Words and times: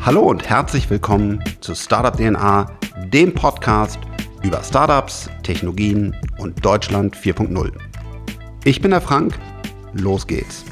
Hallo 0.00 0.22
und 0.22 0.48
herzlich 0.48 0.88
willkommen 0.88 1.44
zu 1.60 1.74
Startup 1.74 2.16
DNA, 2.16 2.78
dem 3.12 3.34
Podcast 3.34 3.98
über 4.42 4.62
Startups, 4.62 5.28
Technologien 5.42 6.16
und 6.38 6.64
Deutschland 6.64 7.14
4.0. 7.14 7.72
Ich 8.64 8.80
bin 8.80 8.90
der 8.90 9.02
Frank, 9.02 9.38
los 9.92 10.26
geht's. 10.26 10.64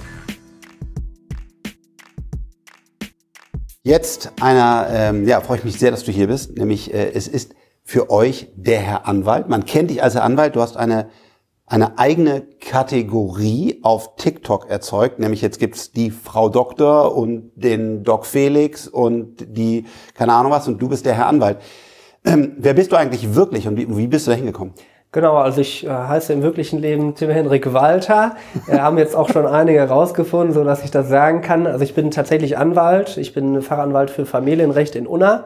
Jetzt 3.82 4.32
einer, 4.40 4.88
ähm, 4.90 5.28
ja, 5.28 5.40
freue 5.40 5.58
ich 5.58 5.64
mich 5.64 5.78
sehr, 5.78 5.90
dass 5.90 6.02
du 6.04 6.12
hier 6.12 6.28
bist, 6.28 6.56
nämlich 6.56 6.92
äh, 6.92 7.12
es 7.12 7.28
ist 7.28 7.54
für 7.86 8.10
euch 8.10 8.48
der 8.56 8.80
Herr 8.80 9.06
Anwalt. 9.06 9.48
Man 9.48 9.64
kennt 9.64 9.90
dich 9.90 10.02
als 10.02 10.14
Herr 10.14 10.24
Anwalt, 10.24 10.56
du 10.56 10.60
hast 10.60 10.76
eine 10.76 11.08
eine 11.68 11.98
eigene 11.98 12.42
Kategorie 12.60 13.80
auf 13.82 14.14
TikTok 14.14 14.70
erzeugt, 14.70 15.18
nämlich 15.18 15.42
jetzt 15.42 15.58
gibt's 15.58 15.90
die 15.90 16.12
Frau 16.12 16.48
Doktor 16.48 17.16
und 17.16 17.50
den 17.56 18.04
Doc 18.04 18.24
Felix 18.24 18.86
und 18.86 19.44
die, 19.48 19.84
keine 20.14 20.32
Ahnung 20.32 20.52
was, 20.52 20.68
und 20.68 20.80
du 20.80 20.88
bist 20.88 21.04
der 21.06 21.14
Herr 21.14 21.26
Anwalt. 21.26 21.58
Ähm, 22.24 22.54
wer 22.58 22.74
bist 22.74 22.92
du 22.92 22.96
eigentlich 22.96 23.34
wirklich 23.34 23.66
und 23.66 23.76
wie, 23.76 23.96
wie 23.96 24.06
bist 24.06 24.28
du 24.28 24.30
da 24.30 24.36
hingekommen? 24.36 24.74
Genau, 25.16 25.38
also 25.38 25.62
ich 25.62 25.86
äh, 25.86 25.88
heiße 25.88 26.30
im 26.34 26.42
wirklichen 26.42 26.78
Leben 26.78 27.14
Tim 27.14 27.30
Henrik 27.30 27.72
Walter. 27.72 28.36
Wir 28.66 28.82
haben 28.82 28.98
jetzt 28.98 29.16
auch 29.16 29.30
schon 29.30 29.46
einige 29.46 29.78
herausgefunden, 29.78 30.52
so 30.52 30.62
dass 30.62 30.84
ich 30.84 30.90
das 30.90 31.08
sagen 31.08 31.40
kann. 31.40 31.66
Also 31.66 31.84
ich 31.84 31.94
bin 31.94 32.10
tatsächlich 32.10 32.58
Anwalt. 32.58 33.16
Ich 33.16 33.32
bin 33.32 33.62
Fachanwalt 33.62 34.10
für 34.10 34.26
Familienrecht 34.26 34.94
in 34.94 35.06
Unna. 35.06 35.44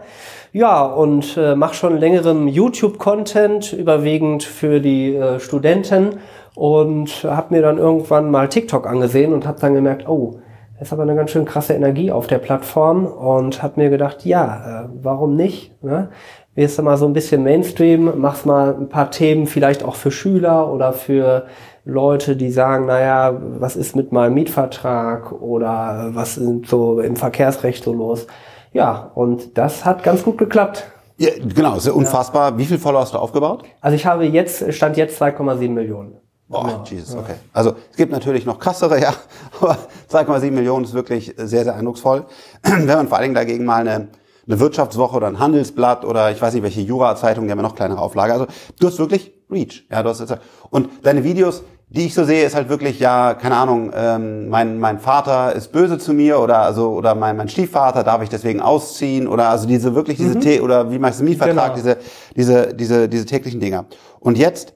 Ja, 0.52 0.84
und 0.84 1.37
äh, 1.37 1.55
mache 1.55 1.75
schon 1.75 1.98
längerem 1.98 2.48
YouTube-Content, 2.48 3.73
überwiegend 3.73 4.42
für 4.42 4.80
die 4.80 5.14
äh, 5.14 5.38
Studenten 5.38 6.19
und 6.56 7.23
habe 7.23 7.55
mir 7.55 7.62
dann 7.62 7.78
irgendwann 7.78 8.28
mal 8.28 8.48
TikTok 8.48 8.89
angesehen 8.89 9.33
und 9.33 9.47
habe 9.47 9.61
dann 9.61 9.75
gemerkt, 9.75 10.08
oh, 10.08 10.41
ist 10.80 10.92
aber 10.92 11.02
eine 11.02 11.14
ganz 11.14 11.30
schön 11.30 11.45
krasse 11.45 11.75
Energie 11.75 12.11
auf 12.11 12.27
der 12.27 12.39
Plattform 12.39 13.06
und 13.06 13.62
habe 13.62 13.80
mir 13.80 13.91
gedacht, 13.91 14.25
ja, 14.25 14.84
äh, 14.84 14.89
warum 15.02 15.36
nicht? 15.36 15.80
Ne? 15.84 16.08
Wirst 16.55 16.79
du 16.79 16.83
mal 16.83 16.97
so 16.97 17.06
ein 17.06 17.12
bisschen 17.12 17.43
Mainstream, 17.45 18.20
machst 18.20 18.45
mal 18.45 18.75
ein 18.75 18.89
paar 18.89 19.11
Themen 19.11 19.47
vielleicht 19.47 19.84
auch 19.84 19.95
für 19.95 20.11
Schüler 20.11 20.73
oder 20.73 20.92
für 20.92 21.47
Leute, 21.84 22.37
die 22.37 22.51
sagen, 22.51 22.87
naja, 22.87 23.39
was 23.59 23.77
ist 23.77 23.95
mit 23.95 24.12
meinem 24.12 24.34
Mietvertrag 24.34 25.33
oder 25.33 26.11
was 26.12 26.34
sind 26.34 26.67
so 26.67 27.01
im 27.01 27.17
Verkehrsrecht 27.17 27.84
so 27.84 27.92
los? 27.92 28.27
Ja, 28.73 29.11
und 29.15 29.57
das 29.59 29.84
hat 29.84 30.03
ganz 30.03 30.23
gut 30.23 30.39
geklappt. 30.39 30.84
Ja, 31.19 31.31
genau, 31.39 31.77
ist 31.77 31.87
ja 31.87 31.92
unfassbar. 31.92 32.53
Ja. 32.53 32.59
Wie 32.59 32.64
viel 32.64 32.79
Follower 32.79 33.03
hast 33.03 33.14
du 33.14 33.19
aufgebaut? 33.19 33.64
Also 33.81 33.95
ich 33.95 34.07
habe 34.07 34.25
jetzt, 34.25 34.73
stand 34.73 34.97
jetzt 34.97 35.20
2,7 35.20 35.69
Millionen. 35.69 36.17
Boah, 36.48 36.67
ja. 36.67 36.85
Jesus, 36.85 37.14
okay. 37.14 37.35
Also 37.53 37.75
es 37.91 37.97
gibt 37.97 38.11
natürlich 38.11 38.45
noch 38.45 38.59
krassere, 38.59 39.01
ja, 39.03 39.14
aber 39.61 39.77
2,7 40.11 40.51
Millionen 40.51 40.85
ist 40.85 40.95
wirklich 40.95 41.35
sehr, 41.37 41.64
sehr 41.64 41.75
eindrucksvoll. 41.77 42.25
Wenn 42.62 42.87
man 42.87 43.09
vor 43.09 43.19
allen 43.19 43.27
Dingen 43.27 43.35
dagegen 43.35 43.64
mal 43.64 43.87
eine, 43.87 44.09
eine 44.46 44.60
Wirtschaftswoche 44.60 45.16
oder 45.16 45.27
ein 45.27 45.38
Handelsblatt 45.38 46.05
oder 46.05 46.30
ich 46.30 46.41
weiß 46.41 46.55
nicht 46.55 46.62
welche 46.62 46.80
Jura-Zeitung, 46.80 47.44
die 47.44 47.50
haben 47.50 47.58
ja 47.58 47.62
noch 47.62 47.74
kleinere 47.74 48.00
Auflage. 48.00 48.33
Also 48.33 48.46
du 48.78 48.86
hast 48.86 48.98
wirklich 48.98 49.33
Reach. 49.50 49.86
Ja, 49.91 50.02
du 50.02 50.10
hast 50.10 50.24
und 50.70 50.88
deine 51.02 51.24
Videos, 51.24 51.62
die 51.88 52.06
ich 52.06 52.14
so 52.14 52.24
sehe, 52.24 52.44
ist 52.44 52.55
halt 52.55 52.68
wirklich, 52.68 53.00
ja, 53.00 53.34
keine 53.34 53.56
Ahnung, 53.56 53.91
ähm, 53.92 54.48
mein, 54.48 54.78
mein 54.78 55.00
Vater 55.00 55.55
ist 55.55 55.72
böse 55.72 55.98
zu 55.98 56.12
mir 56.12 56.38
oder 56.38 56.61
also 56.61 56.92
oder 56.92 57.16
mein, 57.16 57.36
mein 57.36 57.48
Stiefvater 57.48 58.05
darf 58.05 58.22
ich 58.22 58.28
deswegen 58.28 58.61
ausziehen 58.61 59.27
oder 59.27 59.48
also 59.48 59.66
diese 59.66 59.94
wirklich 59.94 60.16
diese 60.16 60.36
mhm. 60.36 60.41
T 60.41 60.61
oder 60.61 60.91
wie 60.92 61.00
meinst 61.00 61.20
du 61.20 61.24
Mietvertrag, 61.24 61.74
genau. 61.74 61.96
diese, 61.96 61.98
diese, 62.36 62.74
diese, 62.74 63.08
diese 63.08 63.27
täglichen 63.27 63.58
Dinger. 63.61 63.86
Und 64.20 64.38
jetzt 64.38 64.74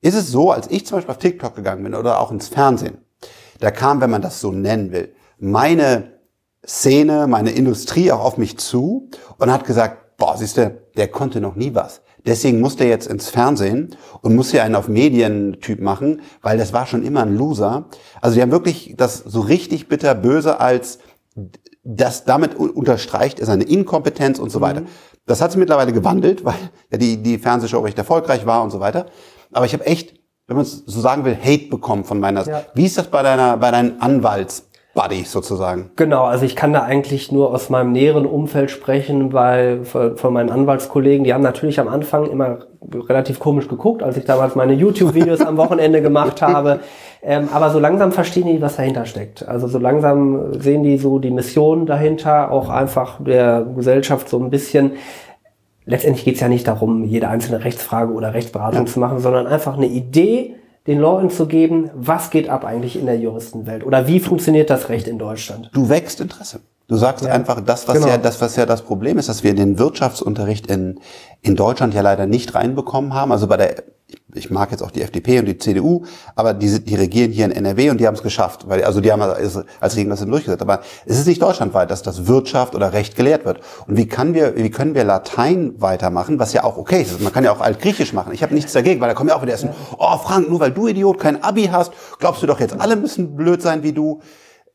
ist 0.00 0.14
es 0.14 0.30
so, 0.30 0.52
als 0.52 0.70
ich 0.70 0.86
zum 0.86 0.98
Beispiel 0.98 1.10
auf 1.10 1.18
TikTok 1.18 1.56
gegangen 1.56 1.82
bin 1.82 1.94
oder 1.94 2.20
auch 2.20 2.30
ins 2.30 2.48
Fernsehen, 2.48 2.98
da 3.58 3.72
kam, 3.72 4.00
wenn 4.00 4.10
man 4.10 4.22
das 4.22 4.40
so 4.40 4.52
nennen 4.52 4.92
will, 4.92 5.12
meine 5.38 6.15
Szene, 6.66 7.26
meine 7.26 7.50
Industrie 7.50 8.10
auch 8.12 8.24
auf 8.24 8.38
mich 8.38 8.58
zu 8.58 9.08
und 9.38 9.52
hat 9.52 9.64
gesagt, 9.64 10.16
boah, 10.16 10.36
siehst 10.36 10.56
du, 10.56 10.78
der 10.96 11.08
konnte 11.08 11.40
noch 11.40 11.56
nie 11.56 11.74
was. 11.74 12.00
Deswegen 12.24 12.60
musste 12.60 12.84
er 12.84 12.90
jetzt 12.90 13.06
ins 13.06 13.28
Fernsehen 13.28 13.94
und 14.20 14.34
muss 14.34 14.50
hier 14.50 14.64
einen 14.64 14.74
auf 14.74 14.88
Medientyp 14.88 15.80
machen, 15.80 16.22
weil 16.42 16.58
das 16.58 16.72
war 16.72 16.86
schon 16.86 17.04
immer 17.04 17.22
ein 17.22 17.36
Loser. 17.36 17.86
Also 18.20 18.34
die 18.34 18.42
haben 18.42 18.50
wirklich 18.50 18.94
das 18.96 19.18
so 19.18 19.40
richtig 19.40 19.88
bitter 19.88 20.14
böse 20.14 20.58
als 20.58 20.98
das 21.84 22.24
damit 22.24 22.56
unterstreicht 22.56 23.38
ist 23.38 23.48
eine 23.48 23.62
Inkompetenz 23.62 24.40
und 24.40 24.50
so 24.50 24.60
weiter. 24.60 24.80
Mhm. 24.80 24.86
Das 25.26 25.40
hat 25.40 25.52
sich 25.52 25.58
mittlerweile 25.58 25.92
gewandelt, 25.92 26.44
weil 26.44 26.54
ja 26.90 26.98
die, 26.98 27.22
die 27.22 27.38
Fernsehshow 27.38 27.80
recht 27.80 27.98
erfolgreich 27.98 28.44
war 28.44 28.62
und 28.62 28.70
so 28.70 28.80
weiter. 28.80 29.06
Aber 29.52 29.66
ich 29.66 29.72
habe 29.72 29.86
echt, 29.86 30.14
wenn 30.48 30.56
man 30.56 30.64
es 30.64 30.82
so 30.84 31.00
sagen 31.00 31.24
will, 31.24 31.36
Hate 31.36 31.68
bekommen 31.68 32.04
von 32.04 32.18
meiner. 32.18 32.46
Ja. 32.46 32.64
Wie 32.74 32.86
ist 32.86 32.98
das 32.98 33.06
bei 33.08 33.22
deiner, 33.22 33.56
bei 33.56 33.70
deinen 33.70 34.00
Anwalts? 34.00 34.65
Buddies 34.96 35.30
sozusagen. 35.30 35.90
Genau, 35.94 36.24
also 36.24 36.44
ich 36.44 36.56
kann 36.56 36.72
da 36.72 36.82
eigentlich 36.82 37.30
nur 37.30 37.54
aus 37.54 37.70
meinem 37.70 37.92
näheren 37.92 38.26
Umfeld 38.26 38.72
sprechen, 38.72 39.32
weil 39.32 39.84
von 39.84 40.32
meinen 40.32 40.50
Anwaltskollegen, 40.50 41.22
die 41.22 41.32
haben 41.32 41.42
natürlich 41.42 41.78
am 41.78 41.86
Anfang 41.86 42.28
immer 42.28 42.66
relativ 42.92 43.38
komisch 43.38 43.68
geguckt, 43.68 44.02
als 44.02 44.16
ich 44.16 44.24
damals 44.24 44.56
meine 44.56 44.72
YouTube-Videos 44.72 45.42
am 45.42 45.56
Wochenende 45.56 46.02
gemacht 46.02 46.42
habe. 46.42 46.80
Ähm, 47.22 47.48
aber 47.52 47.70
so 47.70 47.78
langsam 47.78 48.10
verstehen 48.10 48.46
die, 48.46 48.60
was 48.60 48.76
dahinter 48.76 49.06
steckt. 49.06 49.46
Also 49.46 49.68
so 49.68 49.78
langsam 49.78 50.52
sehen 50.60 50.82
die 50.82 50.98
so 50.98 51.18
die 51.18 51.30
Mission 51.30 51.86
dahinter, 51.86 52.50
auch 52.50 52.68
einfach 52.68 53.22
der 53.22 53.66
Gesellschaft 53.76 54.28
so 54.28 54.38
ein 54.38 54.50
bisschen 54.50 54.92
letztendlich 55.86 56.24
geht 56.24 56.34
es 56.34 56.40
ja 56.40 56.48
nicht 56.48 56.66
darum, 56.66 57.04
jede 57.04 57.28
einzelne 57.28 57.64
Rechtsfrage 57.64 58.12
oder 58.12 58.34
Rechtsberatung 58.34 58.86
ja. 58.86 58.92
zu 58.92 59.00
machen, 59.00 59.20
sondern 59.20 59.46
einfach 59.46 59.76
eine 59.76 59.86
Idee, 59.86 60.56
den 60.86 60.98
Leuten 60.98 61.30
zu 61.30 61.46
geben, 61.46 61.90
was 61.94 62.30
geht 62.30 62.48
ab 62.48 62.64
eigentlich 62.64 62.98
in 62.98 63.06
der 63.06 63.18
Juristenwelt 63.18 63.84
oder 63.84 64.06
wie 64.06 64.20
funktioniert 64.20 64.70
das 64.70 64.88
Recht 64.88 65.08
in 65.08 65.18
Deutschland. 65.18 65.70
Du 65.72 65.88
wächst 65.88 66.20
Interesse. 66.20 66.60
Du 66.88 66.94
sagst 66.94 67.24
ja, 67.24 67.32
einfach 67.32 67.60
das, 67.60 67.88
was 67.88 67.96
genau. 67.96 68.06
ja, 68.06 68.16
das, 68.16 68.40
was 68.40 68.54
ja 68.54 68.64
das 68.64 68.82
Problem 68.82 69.18
ist, 69.18 69.28
dass 69.28 69.42
wir 69.42 69.54
den 69.54 69.78
Wirtschaftsunterricht 69.78 70.68
in, 70.68 71.00
in 71.42 71.56
Deutschland 71.56 71.94
ja 71.94 72.00
leider 72.00 72.26
nicht 72.26 72.54
reinbekommen 72.54 73.12
haben. 73.12 73.32
Also 73.32 73.48
bei 73.48 73.56
der, 73.56 73.82
ich 74.36 74.50
mag 74.50 74.70
jetzt 74.70 74.82
auch 74.82 74.90
die 74.90 75.02
FDP 75.02 75.38
und 75.38 75.46
die 75.46 75.58
CDU, 75.58 76.04
aber 76.34 76.54
die, 76.54 76.84
die 76.84 76.94
regieren 76.94 77.32
hier 77.32 77.44
in 77.46 77.50
NRW 77.50 77.90
und 77.90 77.98
die 77.98 78.06
haben 78.06 78.14
es 78.14 78.22
geschafft, 78.22 78.68
weil, 78.68 78.84
also 78.84 79.00
die 79.00 79.10
haben 79.10 79.22
als 79.22 79.96
Regierung 79.96 80.10
das 80.10 80.24
durchgesetzt. 80.24 80.62
Aber 80.62 80.80
es 81.04 81.18
ist 81.18 81.26
nicht 81.26 81.42
deutschlandweit, 81.42 81.90
dass 81.90 82.02
das 82.02 82.26
Wirtschaft 82.26 82.74
oder 82.74 82.92
Recht 82.92 83.16
gelehrt 83.16 83.44
wird. 83.44 83.60
Und 83.86 83.96
wie 83.96 84.06
kann 84.06 84.34
wir, 84.34 84.56
wie 84.56 84.70
können 84.70 84.94
wir 84.94 85.04
Latein 85.04 85.74
weitermachen, 85.78 86.38
was 86.38 86.52
ja 86.52 86.64
auch 86.64 86.76
okay 86.76 87.02
ist. 87.02 87.20
Man 87.20 87.32
kann 87.32 87.44
ja 87.44 87.52
auch 87.52 87.60
Altgriechisch 87.60 88.12
machen. 88.12 88.32
Ich 88.32 88.42
habe 88.42 88.54
nichts 88.54 88.72
dagegen, 88.72 89.00
weil 89.00 89.08
da 89.08 89.14
kommen 89.14 89.30
ja 89.30 89.36
auch 89.36 89.42
wieder 89.42 89.52
erst, 89.52 89.66
oh 89.98 90.18
Frank, 90.18 90.48
nur 90.48 90.60
weil 90.60 90.72
du 90.72 90.86
Idiot 90.86 91.18
kein 91.18 91.42
Abi 91.42 91.64
hast, 91.72 91.92
glaubst 92.18 92.42
du 92.42 92.46
doch 92.46 92.60
jetzt 92.60 92.78
alle 92.78 92.96
müssen 92.96 93.36
blöd 93.36 93.62
sein 93.62 93.82
wie 93.82 93.92
du. 93.92 94.20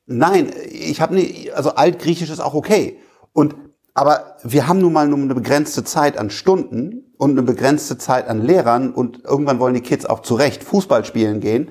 Nein, 0.05 0.51
ich 0.69 0.99
habe 1.01 1.15
nicht, 1.15 1.53
also 1.53 1.75
Altgriechisch 1.75 2.29
ist 2.29 2.39
auch 2.39 2.53
okay. 2.53 2.97
Und 3.33 3.55
aber 3.93 4.37
wir 4.43 4.67
haben 4.67 4.79
nun 4.79 4.93
mal 4.93 5.07
nur 5.07 5.19
eine 5.19 5.35
begrenzte 5.35 5.83
Zeit 5.83 6.17
an 6.17 6.29
Stunden 6.29 7.10
und 7.21 7.31
eine 7.31 7.43
begrenzte 7.43 7.99
Zeit 7.99 8.27
an 8.27 8.41
Lehrern 8.41 8.91
und 8.91 9.23
irgendwann 9.23 9.59
wollen 9.59 9.75
die 9.75 9.81
Kids 9.81 10.07
auch 10.07 10.21
zurecht 10.21 10.63
Fußball 10.63 11.05
spielen 11.05 11.39
gehen 11.39 11.69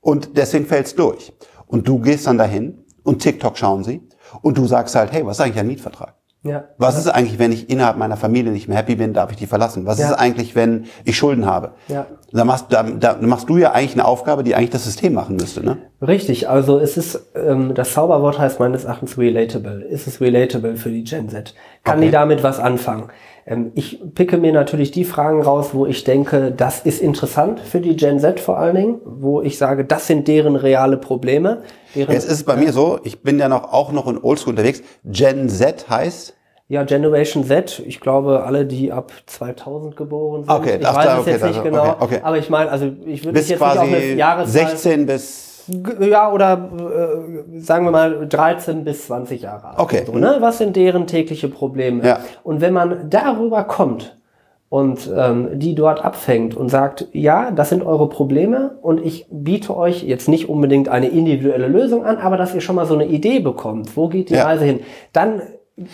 und 0.00 0.36
deswegen 0.36 0.64
fällt's 0.64 0.94
durch. 0.94 1.32
Und 1.66 1.88
du 1.88 1.98
gehst 1.98 2.28
dann 2.28 2.38
dahin 2.38 2.84
und 3.02 3.18
TikTok 3.18 3.58
schauen 3.58 3.82
sie 3.82 4.08
und 4.42 4.56
du 4.56 4.64
sagst 4.64 4.94
halt, 4.94 5.10
hey, 5.10 5.26
was 5.26 5.38
ist 5.38 5.44
eigentlich 5.44 5.58
ein 5.58 5.66
Mietvertrag? 5.66 6.14
Ja. 6.44 6.68
Was 6.78 6.96
ist 6.96 7.08
eigentlich, 7.08 7.40
wenn 7.40 7.50
ich 7.50 7.68
innerhalb 7.68 7.96
meiner 7.96 8.16
Familie 8.16 8.52
nicht 8.52 8.68
mehr 8.68 8.78
happy 8.78 8.94
bin, 8.94 9.12
darf 9.12 9.32
ich 9.32 9.36
die 9.36 9.48
verlassen? 9.48 9.86
Was 9.86 9.98
ja. 9.98 10.06
ist 10.06 10.12
eigentlich, 10.14 10.54
wenn 10.54 10.84
ich 11.04 11.16
Schulden 11.16 11.46
habe? 11.46 11.72
Ja. 11.88 12.06
Da 12.32 12.44
machst, 12.44 12.66
da, 12.68 12.84
da 12.84 13.16
machst 13.20 13.48
du 13.48 13.56
ja 13.56 13.72
eigentlich 13.72 13.94
eine 13.94 14.04
Aufgabe, 14.04 14.44
die 14.44 14.54
eigentlich 14.54 14.70
das 14.70 14.84
System 14.84 15.14
machen 15.14 15.34
müsste, 15.34 15.64
ne? 15.64 15.78
Richtig, 16.00 16.48
also 16.48 16.78
es 16.78 16.96
ist, 16.96 17.32
ähm, 17.34 17.74
das 17.74 17.92
Zauberwort 17.92 18.38
heißt 18.38 18.60
meines 18.60 18.84
Erachtens 18.84 19.18
relatable. 19.18 19.82
Ist 19.82 20.06
es 20.06 20.20
relatable 20.20 20.76
für 20.76 20.90
die 20.90 21.02
Gen 21.02 21.28
Z? 21.28 21.54
Kann 21.82 21.96
okay. 21.96 22.06
die 22.06 22.12
damit 22.12 22.44
was 22.44 22.60
anfangen? 22.60 23.08
Ähm, 23.46 23.70
ich 23.74 24.00
picke 24.14 24.38
mir 24.38 24.52
natürlich 24.52 24.90
die 24.90 25.04
Fragen 25.04 25.40
raus, 25.40 25.70
wo 25.72 25.86
ich 25.86 26.02
denke, 26.02 26.50
das 26.50 26.80
ist 26.80 27.00
interessant 27.00 27.60
für 27.60 27.80
die 27.80 27.94
Gen 27.94 28.18
Z 28.18 28.40
vor 28.40 28.58
allen 28.58 28.74
Dingen, 28.74 29.00
wo 29.04 29.40
ich 29.40 29.56
sage, 29.56 29.84
das 29.84 30.08
sind 30.08 30.26
deren 30.26 30.56
reale 30.56 30.96
Probleme. 30.96 31.62
Deren, 31.94 32.12
Jetzt 32.12 32.24
ist 32.24 32.32
es 32.32 32.44
bei 32.44 32.56
mir 32.56 32.72
so, 32.72 32.98
ich 33.04 33.22
bin 33.22 33.38
ja 33.38 33.48
noch 33.48 33.72
auch 33.72 33.92
noch 33.92 34.08
in 34.08 34.18
Oldschool 34.18 34.50
unterwegs. 34.50 34.82
Gen 35.04 35.48
Z 35.48 35.88
heißt? 35.88 36.34
Ja, 36.68 36.82
Generation 36.82 37.44
Z, 37.44 37.80
ich 37.86 38.00
glaube, 38.00 38.42
alle, 38.42 38.66
die 38.66 38.90
ab 38.90 39.12
2000 39.26 39.96
geboren 39.96 40.42
sind. 40.42 40.52
Okay, 40.52 40.78
ich 40.80 40.86
weiß 40.86 41.04
da, 41.04 41.14
es 41.14 41.20
okay, 41.20 41.30
jetzt 41.30 41.44
nicht 41.44 41.62
genau. 41.62 41.90
Okay, 41.90 41.96
okay. 42.00 42.20
Aber 42.24 42.38
ich 42.38 42.50
meine, 42.50 42.72
also 42.72 42.90
ich 43.06 43.24
würde 43.24 43.38
jetzt 43.38 43.56
quasi 43.56 43.84
nicht 43.84 43.94
auf 43.94 44.02
eine 44.02 44.14
Jahreszahl... 44.14 44.70
16 44.70 45.06
bis... 45.06 45.55
Ja, 46.00 46.32
oder 46.32 46.70
äh, 46.78 47.60
sagen 47.60 47.84
wir 47.84 47.90
mal 47.90 48.26
13 48.28 48.84
bis 48.84 49.06
20 49.06 49.42
Jahre 49.42 49.68
alt. 49.68 49.78
Okay. 49.78 50.04
So, 50.06 50.12
ne? 50.12 50.36
Was 50.40 50.58
sind 50.58 50.76
deren 50.76 51.06
tägliche 51.06 51.48
Probleme? 51.48 52.06
Ja. 52.06 52.18
Und 52.42 52.60
wenn 52.60 52.72
man 52.72 53.10
darüber 53.10 53.64
kommt 53.64 54.16
und 54.68 55.10
ähm, 55.16 55.58
die 55.58 55.74
dort 55.74 56.04
abfängt 56.04 56.56
und 56.56 56.68
sagt, 56.68 57.06
ja, 57.12 57.50
das 57.50 57.68
sind 57.68 57.84
eure 57.84 58.08
Probleme 58.08 58.78
und 58.82 59.04
ich 59.04 59.26
biete 59.30 59.76
euch 59.76 60.02
jetzt 60.02 60.28
nicht 60.28 60.48
unbedingt 60.48 60.88
eine 60.88 61.08
individuelle 61.08 61.68
Lösung 61.68 62.04
an, 62.04 62.18
aber 62.18 62.36
dass 62.36 62.54
ihr 62.54 62.60
schon 62.60 62.76
mal 62.76 62.86
so 62.86 62.94
eine 62.94 63.06
Idee 63.06 63.40
bekommt, 63.40 63.96
wo 63.96 64.08
geht 64.08 64.30
die 64.30 64.34
ja. 64.34 64.44
Reise 64.44 64.64
hin, 64.64 64.80
dann 65.12 65.40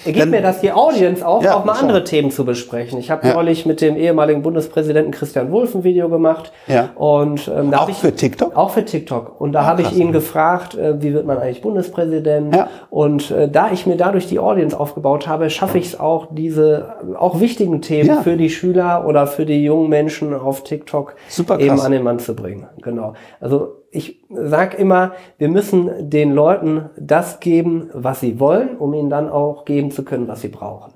gibt 0.05 0.19
Dann- 0.21 0.31
mir 0.31 0.43
das 0.43 0.61
die 0.61 0.71
Audience 0.71 1.27
auch, 1.27 1.43
Ja, 1.43 1.57
auch 1.57 1.65
mal 1.65 1.73
andere 1.73 2.05
Themen 2.05 2.31
zu 2.31 2.45
besprechen. 2.45 2.99
Ich 3.01 3.11
habe 3.11 3.27
Ja. 3.27 3.35
neulich 3.35 3.67
mit 3.67 3.81
dem 3.81 3.97
ehemaligen 3.97 4.43
Bundespräsidenten 4.43 5.11
Christian 5.11 5.51
Wulff 5.51 5.75
ein 5.75 5.83
Video 5.83 6.09
gemacht. 6.09 6.53
Ja. 6.69 6.91
Und 6.95 7.51
ähm, 7.55 7.73
da 7.73 7.79
Auch 7.79 7.89
ich, 7.89 7.97
für 7.97 8.15
TikTok? 8.15 8.55
Auch 8.57 8.71
für 8.71 8.85
TikTok. 8.85 9.41
Und 9.41 9.53
da 9.53 9.65
habe 9.65 9.83
ich 9.83 9.93
ihn 9.97 10.13
gefragt, 10.13 10.77
äh, 10.77 11.03
wie 11.03 11.13
wird 11.13 11.27
man 11.27 11.39
eigentlich 11.39 11.63
Bundespräsident? 11.63 12.55
Ja. 12.55 12.69
Und 12.91 13.33
äh, 13.33 13.49
da 13.49 13.71
ich 13.73 13.85
mir 13.87 13.97
dadurch 13.97 14.29
die 14.29 14.39
Audience 14.39 14.79
aufgebaut 14.79 15.27
habe, 15.27 15.51
schaffe 15.51 15.79
ich 15.79 15.87
es 15.87 15.99
auch, 16.01 16.29
diese 16.31 16.95
auch 17.19 17.41
wichtigen 17.41 17.83
Themen 17.83 18.09
Ja. 18.09 18.21
für 18.23 18.37
die 18.37 18.51
Schüler 18.51 19.05
oder 19.07 19.27
für 19.27 19.47
die 19.47 19.65
jungen 19.65 19.89
Menschen 19.89 20.33
auf 20.33 20.63
TikTok 20.63 21.17
eben 21.59 21.81
an 21.81 21.91
den 21.91 22.05
Mann 22.05 22.21
zu 22.21 22.37
bringen. 22.37 22.67
Genau. 22.83 23.15
Also 23.41 23.82
ich 23.93 24.25
sag 24.31 24.79
immer, 24.79 25.13
wir 25.37 25.49
müssen 25.49 26.09
den 26.09 26.33
Leuten 26.33 26.89
das 26.99 27.41
geben, 27.41 27.91
was 27.93 28.21
sie 28.21 28.41
wollen, 28.41 28.79
um 28.79 28.95
ihnen 28.95 29.11
dann 29.11 29.29
auch 29.29 29.67
geben 29.67 29.91
zu 29.91 30.03
können, 30.03 30.27
was 30.29 30.41
sie 30.41 30.49
brauchen. 30.49 30.95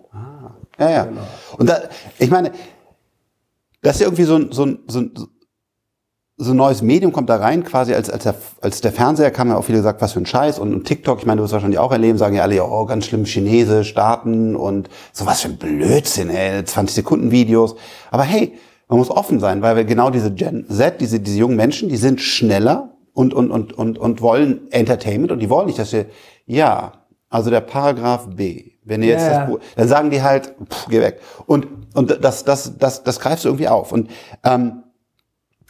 Ja, 0.79 0.91
ja. 0.91 1.05
Genau. 1.05 1.21
Und 1.59 1.69
da, 1.69 1.79
ich 2.19 2.31
meine, 2.31 2.53
das 3.83 3.97
ist 3.97 4.01
ja 4.01 4.07
irgendwie 4.07 4.25
so 4.25 4.37
ein, 4.37 4.51
so 4.51 4.65
ein, 4.65 4.79
so 4.89 5.01
ein, 5.01 5.13
so 6.39 6.51
ein 6.53 6.57
neues 6.57 6.83
Medium 6.83 7.13
kommt 7.13 7.29
da 7.29 7.37
rein, 7.37 7.65
quasi 7.65 7.95
als, 7.95 8.11
als, 8.11 8.25
der, 8.25 8.35
als 8.61 8.81
der 8.81 8.93
Fernseher 8.93 9.31
kam 9.31 9.49
ja 9.49 9.57
auch 9.57 9.65
viele 9.65 9.79
gesagt, 9.79 10.01
was 10.01 10.13
für 10.13 10.21
ein 10.21 10.27
Scheiß 10.27 10.59
und, 10.59 10.75
und 10.75 10.85
TikTok, 10.85 11.19
ich 11.19 11.27
meine, 11.27 11.39
du 11.39 11.45
wirst 11.45 11.53
wahrscheinlich 11.53 11.79
auch 11.79 11.93
erleben, 11.93 12.19
sagen 12.19 12.35
ja 12.35 12.43
alle, 12.43 12.63
oh, 12.63 12.85
ganz 12.87 13.07
schlimm 13.07 13.25
Chinesisch, 13.25 13.95
Daten 13.95 14.57
und 14.57 14.89
so 15.13 15.25
was 15.27 15.43
für 15.43 15.49
ein 15.49 15.57
Blödsinn, 15.57 16.31
ey, 16.31 16.65
20 16.65 16.95
Sekunden 16.95 17.31
Videos. 17.31 17.77
Aber 18.11 18.23
hey, 18.23 18.59
man 18.89 18.99
muss 18.99 19.11
offen 19.11 19.41
sein, 19.41 19.63
weil 19.63 19.77
wir 19.77 19.85
genau 19.85 20.11
diese 20.11 20.33
Gen 20.33 20.67
Z, 20.69 21.01
diese, 21.01 21.21
diese 21.21 21.39
jungen 21.39 21.57
Menschen, 21.57 21.89
die 21.89 21.97
sind 21.97 22.21
schneller 22.21 22.97
und, 23.13 23.35
und, 23.35 23.51
und, 23.51 23.73
und, 23.73 23.99
und 23.99 24.21
wollen 24.21 24.71
Entertainment 24.71 25.33
und 25.33 25.41
die 25.41 25.51
wollen 25.51 25.67
nicht, 25.67 25.79
dass 25.79 25.93
wir, 25.93 26.07
ja, 26.47 26.93
also 27.29 27.51
der 27.51 27.61
Paragraph 27.61 28.29
B, 28.29 28.73
wenn 28.85 29.03
ihr 29.03 29.09
jetzt 29.09 29.27
Ja, 29.27 29.41
das. 29.41 29.51
Buch, 29.51 29.59
dann 29.75 29.89
sagen 29.89 30.11
die 30.11 30.23
halt, 30.23 30.55
pff, 30.71 30.87
geh 30.89 31.01
weg. 31.01 31.21
Und, 31.47 31.67
und 31.95 32.23
das, 32.23 32.45
das, 32.45 32.79
das, 32.79 33.03
das 33.03 33.19
greifst 33.19 33.45
du 33.45 33.49
irgendwie 33.49 33.69
auf. 33.69 33.91
Und 33.91 34.11
ähm, 34.45 34.85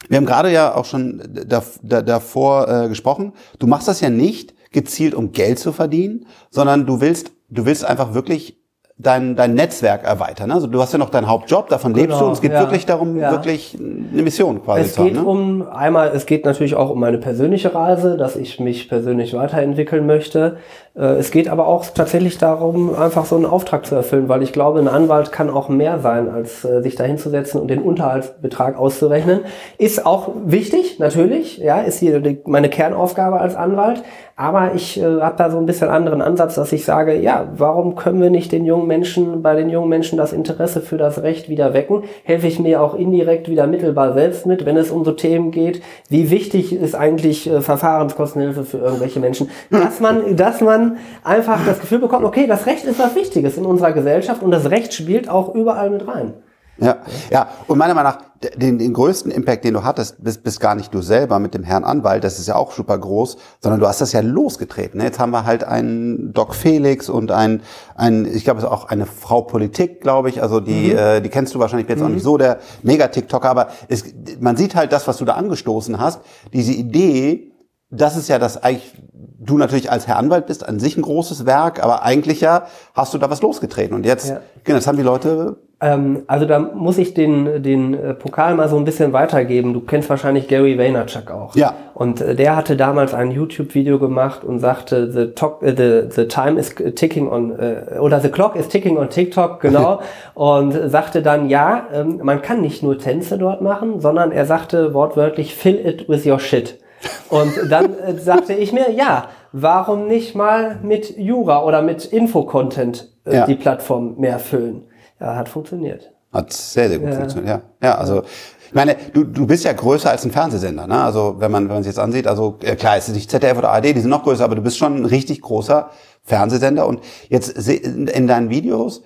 wir 0.07 0.17
haben 0.17 0.25
gerade 0.25 0.51
ja 0.51 0.75
auch 0.75 0.85
schon 0.85 1.23
da, 1.47 1.63
da, 1.81 2.01
davor 2.03 2.67
äh, 2.67 2.87
gesprochen. 2.87 3.33
Du 3.57 3.65
machst 3.65 3.87
das 3.87 3.99
ja 4.01 4.11
nicht 4.11 4.53
gezielt, 4.71 5.15
um 5.15 5.31
Geld 5.31 5.57
zu 5.57 5.73
verdienen, 5.73 6.27
sondern 6.51 6.85
du 6.85 7.01
willst, 7.01 7.31
du 7.49 7.65
willst 7.65 7.83
einfach 7.83 8.13
wirklich 8.13 8.56
dein, 8.99 9.35
dein 9.35 9.53
Netzwerk 9.53 10.03
erweitern. 10.03 10.51
Also 10.51 10.67
du 10.67 10.81
hast 10.81 10.91
ja 10.91 10.97
noch 10.97 11.09
deinen 11.09 11.27
Hauptjob, 11.27 11.69
davon 11.69 11.93
lebst 11.93 12.07
Genau, 12.09 12.19
du 12.19 12.25
und 12.25 12.31
es 12.33 12.41
geht 12.41 12.51
ja, 12.51 12.59
wirklich 12.59 12.85
darum, 12.85 13.17
ja. 13.17 13.31
wirklich 13.31 13.77
eine 13.79 14.21
Mission 14.23 14.63
quasi 14.63 14.81
Es 14.81 14.93
zu 14.93 15.01
haben. 15.01 15.07
geht 15.07 15.17
Ne? 15.17 15.23
um 15.23 15.67
einmal, 15.69 16.11
es 16.15 16.25
geht 16.25 16.45
natürlich 16.45 16.75
auch 16.75 16.89
um 16.89 16.99
meine 16.99 17.19
persönliche 17.19 17.73
Reise, 17.75 18.17
dass 18.17 18.35
ich 18.35 18.59
mich 18.59 18.89
persönlich 18.89 19.33
weiterentwickeln 19.33 20.05
möchte. 20.05 20.57
Äh, 20.97 21.17
Es 21.17 21.31
geht 21.31 21.47
aber 21.49 21.67
auch 21.67 21.85
tatsächlich 21.85 22.37
darum, 22.37 22.95
einfach 22.95 23.25
so 23.25 23.35
einen 23.35 23.45
Auftrag 23.45 23.85
zu 23.85 23.95
erfüllen, 23.95 24.29
weil 24.29 24.43
ich 24.43 24.53
glaube, 24.53 24.79
ein 24.79 24.87
Anwalt 24.87 25.31
kann 25.31 25.49
auch 25.49 25.69
mehr 25.69 25.99
sein, 25.99 26.29
als 26.29 26.65
äh, 26.65 26.81
sich 26.81 26.95
da 26.95 27.03
hinzusetzen 27.03 27.61
und 27.61 27.67
den 27.69 27.81
Unterhaltsbetrag 27.81 28.77
auszurechnen. 28.77 29.41
Ist 29.77 30.05
auch 30.05 30.29
wichtig, 30.45 30.99
natürlich, 30.99 31.57
ja, 31.59 31.79
ist 31.81 31.99
hier 31.99 32.19
die, 32.19 32.39
meine 32.45 32.69
Kernaufgabe 32.69 33.39
als 33.39 33.55
Anwalt. 33.55 34.03
Aber 34.39 34.75
ich 34.75 34.99
äh, 34.99 35.03
habe 35.03 35.35
da 35.35 35.49
so 35.49 35.57
ein 35.57 35.65
bisschen 35.65 35.89
anderen 35.89 36.21
Ansatz, 36.21 36.55
dass 36.55 36.71
ich 36.71 36.85
sage, 36.85 37.15
ja, 37.19 37.47
warum 37.57 37.95
können 37.95 38.21
wir 38.21 38.29
nicht 38.29 38.51
den 38.51 38.65
jungen 38.65 38.85
Menschen, 38.85 39.41
bei 39.41 39.55
den 39.55 39.69
jungen 39.69 39.89
Menschen 39.89 40.15
das 40.15 40.31
Interesse 40.31 40.81
für 40.81 40.97
das 40.97 41.23
Recht 41.23 41.49
wieder 41.49 41.73
wecken? 41.73 42.03
Helfe 42.23 42.45
ich 42.45 42.59
mir 42.59 42.81
auch 42.83 42.93
indirekt 42.93 43.49
wieder 43.49 43.65
mittelbar 43.65 44.13
selbst 44.13 44.45
mit, 44.45 44.63
wenn 44.65 44.77
es 44.77 44.91
um 44.91 45.03
so 45.03 45.11
Themen 45.11 45.49
geht, 45.49 45.81
wie 46.09 46.29
wichtig 46.29 46.71
ist 46.71 46.93
eigentlich 46.93 47.49
äh, 47.49 47.61
Verfahrenskostenhilfe 47.61 48.63
für 48.63 48.77
irgendwelche 48.77 49.19
Menschen, 49.19 49.49
dass 49.71 49.99
man, 49.99 50.35
dass 50.35 50.61
man 50.61 50.86
einfach 51.23 51.59
das 51.65 51.79
Gefühl 51.79 51.99
bekommt, 51.99 52.25
okay, 52.25 52.47
das 52.47 52.65
Recht 52.65 52.85
ist 52.85 52.99
was 52.99 53.15
Wichtiges 53.15 53.57
in 53.57 53.65
unserer 53.65 53.91
Gesellschaft 53.91 54.41
und 54.41 54.51
das 54.51 54.69
Recht 54.69 54.93
spielt 54.93 55.29
auch 55.29 55.53
überall 55.53 55.89
mit 55.89 56.07
rein. 56.07 56.33
Ja, 56.79 56.97
ja. 57.31 57.47
Und 57.67 57.77
meiner 57.77 57.93
Meinung 57.93 58.13
nach, 58.13 58.21
den, 58.55 58.77
den 58.77 58.93
größten 58.93 59.31
Impact, 59.31 59.63
den 59.63 59.73
du 59.73 59.83
hattest, 59.83 60.23
bist, 60.23 60.43
bist 60.43 60.59
gar 60.59 60.75
nicht 60.75 60.93
du 60.93 61.01
selber 61.01 61.39
mit 61.39 61.55
dem 61.55 61.63
Herrn 61.63 61.83
Anwalt, 61.83 62.23
das 62.23 62.37
ist 62.37 62.47
ja 62.47 62.55
auch 62.55 62.71
super 62.71 62.97
groß, 62.97 63.37
sondern 63.59 63.79
du 63.79 63.87
hast 63.87 63.99
das 63.99 64.11
ja 64.11 64.21
losgetreten. 64.21 65.01
Jetzt 65.01 65.17
haben 65.17 65.31
wir 65.31 65.45
halt 65.45 65.63
einen 65.63 66.33
Doc 66.33 66.53
Felix 66.53 67.09
und 67.09 67.31
ein, 67.31 67.63
ein 67.95 68.25
ich 68.25 68.43
glaube, 68.43 68.59
es 68.59 68.65
ist 68.65 68.69
auch 68.69 68.89
eine 68.89 69.07
Frau 69.07 69.41
Politik, 69.41 70.01
glaube 70.01 70.29
ich, 70.29 70.43
also 70.43 70.59
die, 70.59 70.91
äh, 70.91 71.19
die 71.21 71.29
kennst 71.29 71.55
du 71.55 71.59
wahrscheinlich, 71.59 71.89
jetzt 71.89 72.03
auch 72.03 72.09
nicht 72.09 72.23
so 72.23 72.37
der 72.37 72.59
Mega-TikToker, 72.83 73.49
aber 73.49 73.69
es, 73.87 74.03
man 74.39 74.55
sieht 74.55 74.75
halt 74.75 74.91
das, 74.91 75.07
was 75.07 75.17
du 75.17 75.25
da 75.25 75.33
angestoßen 75.33 75.99
hast, 75.99 76.21
diese 76.53 76.73
Idee, 76.73 77.53
das 77.89 78.17
ist 78.17 78.27
ja 78.27 78.37
das 78.37 78.61
eigentlich, 78.63 78.93
du 79.39 79.57
natürlich 79.57 79.89
als 79.91 80.07
Herr 80.07 80.17
Anwalt 80.17 80.45
bist, 80.47 80.67
an 80.67 80.79
sich 80.79 80.97
ein 80.97 81.01
großes 81.03 81.45
Werk, 81.45 81.81
aber 81.83 82.03
eigentlich 82.03 82.41
ja 82.41 82.63
hast 82.93 83.13
du 83.13 83.17
da 83.17 83.29
was 83.29 83.41
losgetreten. 83.41 83.95
Und 83.95 84.05
jetzt, 84.05 84.29
Ja. 84.29 84.41
genau, 84.63 84.77
das 84.77 84.87
haben 84.87 84.97
die 84.97 85.03
Leute 85.03 85.57
Ähm, 85.79 86.23
also 86.25 86.47
da 86.47 86.57
muss 86.57 86.97
ich 86.97 87.13
den, 87.13 87.61
den 87.61 87.93
äh, 87.93 88.15
Pokal 88.15 88.55
mal 88.55 88.67
so 88.67 88.77
ein 88.77 88.83
bisschen 88.83 89.13
weitergeben. 89.13 89.73
Du 89.75 89.81
kennst 89.81 90.09
wahrscheinlich 90.09 90.47
Gary 90.47 90.75
Vaynerchuk 90.77 91.29
auch. 91.29 91.55
Ja. 91.55 91.75
Und 91.93 92.19
äh, 92.19 92.33
der 92.35 92.55
hatte 92.55 92.75
damals 92.75 93.13
ein 93.13 93.29
YouTube-Video 93.29 93.99
gemacht 93.99 94.43
und 94.43 94.57
sagte, 94.59 95.11
the, 95.11 95.35
talk, 95.35 95.61
äh, 95.61 95.75
the, 95.77 96.09
the 96.13 96.27
time 96.27 96.59
is 96.59 96.73
ticking 96.95 97.29
on, 97.29 97.51
oder 97.99 98.19
the 98.19 98.29
clock 98.29 98.55
is 98.55 98.67
ticking 98.67 98.97
on 98.97 99.09
TikTok, 99.11 99.59
genau. 99.61 100.01
und 100.33 100.73
sagte 100.89 101.21
dann, 101.21 101.47
ja, 101.47 101.85
ähm, 101.93 102.21
man 102.23 102.41
kann 102.41 102.59
nicht 102.61 102.81
nur 102.81 102.97
Tänze 102.97 103.37
dort 103.37 103.61
machen, 103.61 104.01
sondern 104.01 104.31
er 104.31 104.47
sagte 104.47 104.95
wortwörtlich, 104.95 105.53
fill 105.53 105.75
it 105.85 106.09
with 106.09 106.25
your 106.25 106.39
shit. 106.39 106.79
Und 107.29 107.53
dann 107.69 107.97
äh, 107.99 108.17
sagte 108.17 108.53
ich 108.53 108.71
mir, 108.73 108.91
ja, 108.91 109.29
warum 109.51 110.07
nicht 110.07 110.35
mal 110.35 110.79
mit 110.81 111.17
Jura 111.17 111.63
oder 111.63 111.81
mit 111.81 112.05
Infocontent 112.05 113.11
äh, 113.25 113.35
Ja. 113.35 113.45
die 113.45 113.55
Plattform 113.55 114.15
mehr 114.17 114.39
füllen? 114.39 114.83
Ja, 115.19 115.35
hat 115.35 115.49
funktioniert. 115.49 116.11
Hat 116.31 116.51
sehr, 116.53 116.89
sehr 116.89 116.99
gut 116.99 117.09
Ja. 117.09 117.15
funktioniert, 117.15 117.61
ja. 117.81 117.89
Ja, 117.89 117.95
also, 117.97 118.23
ich 118.67 118.73
meine, 118.73 118.95
du, 119.13 119.23
du 119.23 119.47
bist 119.47 119.63
ja 119.63 119.73
größer 119.73 120.09
als 120.11 120.25
ein 120.25 120.31
Fernsehsender, 120.31 120.87
ne? 120.87 121.01
Also, 121.03 121.35
wenn 121.39 121.51
man, 121.51 121.63
wenn 121.69 121.75
man 121.75 121.83
sich 121.83 121.91
jetzt 121.91 121.99
ansieht, 121.99 122.27
also, 122.27 122.57
äh, 122.63 122.75
klar, 122.75 122.97
es 122.97 123.07
ist 123.07 123.15
nicht 123.15 123.31
ZDF 123.31 123.57
oder 123.57 123.69
ARD, 123.69 123.95
die 123.95 123.99
sind 123.99 124.09
noch 124.09 124.23
größer, 124.23 124.43
aber 124.43 124.55
du 124.55 124.61
bist 124.61 124.77
schon 124.77 124.95
ein 124.97 125.05
richtig 125.05 125.41
großer 125.41 125.89
Fernsehsender 126.23 126.85
und 126.85 126.99
jetzt 127.29 127.49
in 127.69 128.27
deinen 128.27 128.49
Videos, 128.49 129.01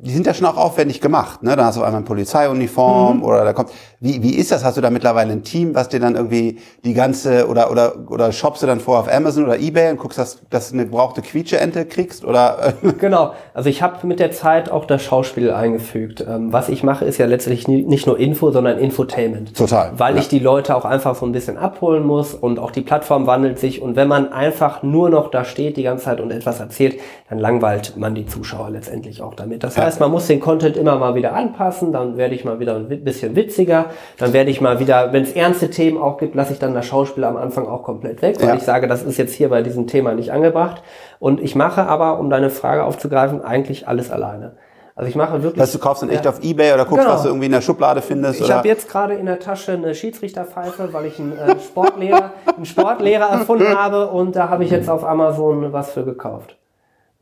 die 0.00 0.12
sind 0.12 0.26
ja 0.26 0.32
schon 0.32 0.46
auch 0.46 0.56
aufwendig 0.56 1.00
gemacht, 1.00 1.42
ne? 1.42 1.56
Dann 1.56 1.66
hast 1.66 1.76
du 1.76 1.82
einmal 1.82 1.98
eine 1.98 2.06
Polizeiuniform 2.06 3.24
oder 3.24 3.44
da 3.44 3.52
kommt, 3.52 3.70
wie, 3.98 4.22
wie 4.22 4.36
ist 4.36 4.52
das? 4.52 4.64
Hast 4.64 4.76
du 4.76 4.80
da 4.80 4.90
mittlerweile 4.90 5.32
ein 5.32 5.42
Team, 5.42 5.74
was 5.74 5.88
dir 5.88 5.98
dann 5.98 6.14
irgendwie 6.14 6.60
die 6.84 6.94
ganze, 6.94 7.48
oder, 7.48 7.72
oder, 7.72 7.96
oder 8.08 8.30
shoppst 8.30 8.62
du 8.62 8.68
dann 8.68 8.78
vor 8.78 9.00
auf 9.00 9.12
Amazon 9.12 9.44
oder 9.44 9.58
Ebay 9.58 9.90
und 9.90 9.96
guckst, 9.96 10.16
dass, 10.16 10.38
dass 10.50 10.68
du 10.68 10.74
eine 10.74 10.84
gebrauchte 10.84 11.20
Quietscheente 11.20 11.84
kriegst 11.84 12.24
oder, 12.24 12.74
Genau, 13.00 13.32
also 13.54 13.68
ich 13.68 13.82
habe 13.82 14.06
mit 14.06 14.20
der 14.20 14.30
Zeit 14.30 14.70
auch 14.70 14.84
das 14.84 15.02
Schauspiel 15.02 15.50
eingefügt. 15.50 16.24
Ähm, 16.28 16.52
was 16.52 16.68
ich 16.68 16.84
mache, 16.84 17.04
ist 17.04 17.18
ja 17.18 17.26
letztlich 17.26 17.66
nicht 17.66 18.06
nur 18.06 18.20
Info, 18.20 18.52
sondern 18.52 18.78
Infotainment. 18.78 19.56
Total, 19.56 19.90
Weil 19.96 20.14
ja. 20.14 20.20
ich 20.20 20.28
die 20.28 20.38
Leute 20.38 20.76
auch 20.76 20.84
einfach 20.84 21.16
so 21.16 21.26
ein 21.26 21.32
bisschen 21.32 21.56
abholen 21.56 22.04
muss 22.04 22.34
und 22.34 22.60
auch 22.60 22.70
die 22.70 22.82
Plattform 22.82 23.26
wandelt 23.26 23.58
sich. 23.58 23.82
Und 23.82 23.96
wenn 23.96 24.06
man 24.06 24.32
einfach 24.32 24.84
nur 24.84 25.10
noch 25.10 25.32
da 25.32 25.44
steht 25.44 25.76
die 25.76 25.82
ganze 25.82 26.04
Zeit 26.04 26.20
und 26.20 26.30
etwas 26.30 26.60
erzählt, 26.60 27.00
dann 27.28 27.40
langweilt 27.40 27.96
man 27.96 28.14
die 28.14 28.26
Zuschauer 28.26 28.70
letztendlich 28.70 29.22
auch 29.22 29.34
damit. 29.34 29.64
Das 29.64 29.76
heißt, 29.76 29.87
man 30.00 30.10
muss 30.10 30.26
den 30.26 30.40
Content 30.40 30.76
immer 30.76 30.96
mal 30.98 31.14
wieder 31.14 31.34
anpassen, 31.34 31.92
dann 31.92 32.16
werde 32.16 32.34
ich 32.34 32.44
mal 32.44 32.60
wieder 32.60 32.76
ein 32.76 32.88
bisschen 33.04 33.34
witziger, 33.34 33.86
dann 34.18 34.32
werde 34.32 34.50
ich 34.50 34.60
mal 34.60 34.78
wieder, 34.78 35.12
wenn 35.12 35.22
es 35.22 35.32
ernste 35.32 35.70
Themen 35.70 35.98
auch 35.98 36.18
gibt, 36.18 36.34
lasse 36.34 36.52
ich 36.52 36.58
dann 36.58 36.74
das 36.74 36.86
Schauspiel 36.86 37.24
am 37.24 37.36
Anfang 37.36 37.66
auch 37.66 37.82
komplett 37.82 38.20
weg, 38.22 38.36
weil 38.40 38.48
Ja. 38.48 38.54
ich 38.54 38.62
sage, 38.62 38.86
das 38.86 39.02
ist 39.02 39.16
jetzt 39.16 39.34
hier 39.34 39.48
bei 39.48 39.62
diesem 39.62 39.86
Thema 39.86 40.14
nicht 40.14 40.30
angebracht. 40.32 40.82
Und 41.18 41.40
ich 41.40 41.54
mache 41.56 41.86
aber, 41.86 42.18
um 42.18 42.30
deine 42.30 42.50
Frage 42.50 42.84
aufzugreifen, 42.84 43.42
eigentlich 43.42 43.88
alles 43.88 44.10
alleine. 44.10 44.56
Also 44.94 45.08
ich 45.10 45.14
mache 45.16 45.42
wirklich. 45.44 45.60
dass 45.60 45.70
du 45.70 45.78
kaufst 45.78 46.02
dann 46.02 46.10
echt 46.10 46.24
Ja. 46.24 46.32
auf 46.32 46.42
Ebay 46.42 46.74
oder 46.74 46.84
guckst, 46.84 47.04
Genau. 47.04 47.14
was 47.14 47.22
du 47.22 47.28
irgendwie 47.28 47.46
in 47.46 47.52
der 47.52 47.60
Schublade 47.60 48.02
findest 48.02 48.40
Ich 48.40 48.50
habe 48.50 48.66
jetzt 48.66 48.88
gerade 48.90 49.14
in 49.14 49.26
der 49.26 49.38
Tasche 49.38 49.72
eine 49.72 49.94
Schiedsrichterpfeife, 49.94 50.92
weil 50.92 51.06
ich 51.06 51.20
einen 51.20 51.38
äh, 51.38 51.54
Sportlehrer, 51.60 52.32
einen 52.56 52.66
Sportlehrer 52.66 53.30
erfunden 53.30 53.78
habe 53.78 54.08
und 54.08 54.34
da 54.34 54.48
habe 54.48 54.64
ich 54.64 54.70
jetzt 54.72 54.90
auf 54.90 55.04
Amazon 55.04 55.72
was 55.72 55.92
für 55.92 56.04
gekauft. 56.04 56.56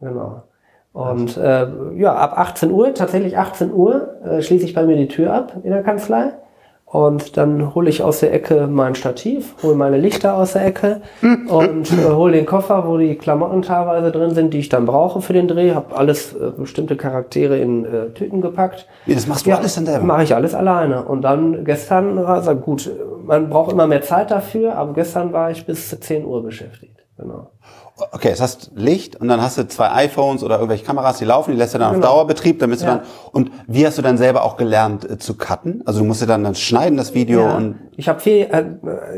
Genau. 0.00 0.42
Und 0.96 1.36
äh, 1.36 1.66
ja, 1.96 2.14
ab 2.14 2.38
18 2.38 2.70
Uhr, 2.70 2.94
tatsächlich 2.94 3.36
18 3.36 3.70
Uhr, 3.70 4.14
äh, 4.24 4.40
schließe 4.40 4.64
ich 4.64 4.72
bei 4.72 4.86
mir 4.86 4.96
die 4.96 5.08
Tür 5.08 5.34
ab 5.34 5.52
in 5.62 5.70
der 5.70 5.82
Kanzlei. 5.82 6.32
Und 6.86 7.36
dann 7.36 7.74
hole 7.74 7.90
ich 7.90 8.02
aus 8.02 8.20
der 8.20 8.32
Ecke 8.32 8.66
mein 8.66 8.94
Stativ, 8.94 9.56
hole 9.62 9.74
meine 9.74 9.98
Lichter 9.98 10.34
aus 10.34 10.54
der 10.54 10.64
Ecke 10.64 11.02
und 11.48 11.92
äh, 11.92 12.14
hole 12.14 12.32
den 12.32 12.46
Koffer, 12.46 12.88
wo 12.88 12.96
die 12.96 13.16
Klamotten 13.16 13.60
teilweise 13.60 14.10
drin 14.10 14.34
sind, 14.34 14.54
die 14.54 14.58
ich 14.60 14.70
dann 14.70 14.86
brauche 14.86 15.20
für 15.20 15.34
den 15.34 15.48
Dreh. 15.48 15.74
Habe 15.74 15.94
alles 15.94 16.32
äh, 16.32 16.52
bestimmte 16.56 16.96
Charaktere 16.96 17.58
in 17.58 17.84
äh, 17.84 18.08
Tüten 18.14 18.40
gepackt. 18.40 18.86
Nee, 19.04 19.16
das 19.16 19.26
machst 19.26 19.46
du 19.46 19.52
alles 19.52 19.74
dann 19.74 19.84
selber? 19.84 20.02
Mache 20.02 20.22
ich 20.22 20.34
alles 20.34 20.54
alleine. 20.54 21.04
Und 21.04 21.20
dann 21.20 21.66
gestern 21.66 22.16
war 22.24 22.38
es 22.38 22.62
gut, 22.62 22.90
man 23.22 23.50
braucht 23.50 23.70
immer 23.70 23.86
mehr 23.86 24.00
Zeit 24.00 24.30
dafür, 24.30 24.76
aber 24.76 24.94
gestern 24.94 25.34
war 25.34 25.50
ich 25.50 25.66
bis 25.66 25.90
10 25.90 26.24
Uhr 26.24 26.42
beschäftigt. 26.42 27.05
Genau. 27.18 27.50
Okay, 28.12 28.28
jetzt 28.28 28.42
hast 28.42 28.72
Licht 28.74 29.16
und 29.16 29.28
dann 29.28 29.40
hast 29.40 29.56
du 29.56 29.66
zwei 29.66 29.90
iPhones 30.04 30.42
oder 30.44 30.56
irgendwelche 30.56 30.84
Kameras, 30.84 31.16
die 31.16 31.24
laufen, 31.24 31.52
die 31.52 31.56
lässt 31.56 31.72
du 31.72 31.78
dann 31.78 31.94
Genau. 31.94 32.06
auf 32.08 32.12
Dauerbetrieb, 32.12 32.58
damit 32.58 32.80
du 32.82 32.84
Ja. 32.84 32.96
dann 32.96 33.06
und 33.32 33.50
wie 33.66 33.86
hast 33.86 33.96
du 33.96 34.02
dann 34.02 34.18
selber 34.18 34.44
auch 34.44 34.58
gelernt 34.58 35.08
äh, 35.08 35.16
zu 35.18 35.34
cutten? 35.38 35.82
Also 35.86 36.00
du 36.00 36.04
musst 36.04 36.20
ja 36.20 36.26
dann 36.26 36.44
dann 36.44 36.54
schneiden 36.54 36.98
das 36.98 37.14
Video 37.14 37.40
Ja. 37.40 37.56
und 37.56 37.76
Ich 37.96 38.08
habe 38.10 38.20
vier, 38.20 38.52
äh, 38.52 38.64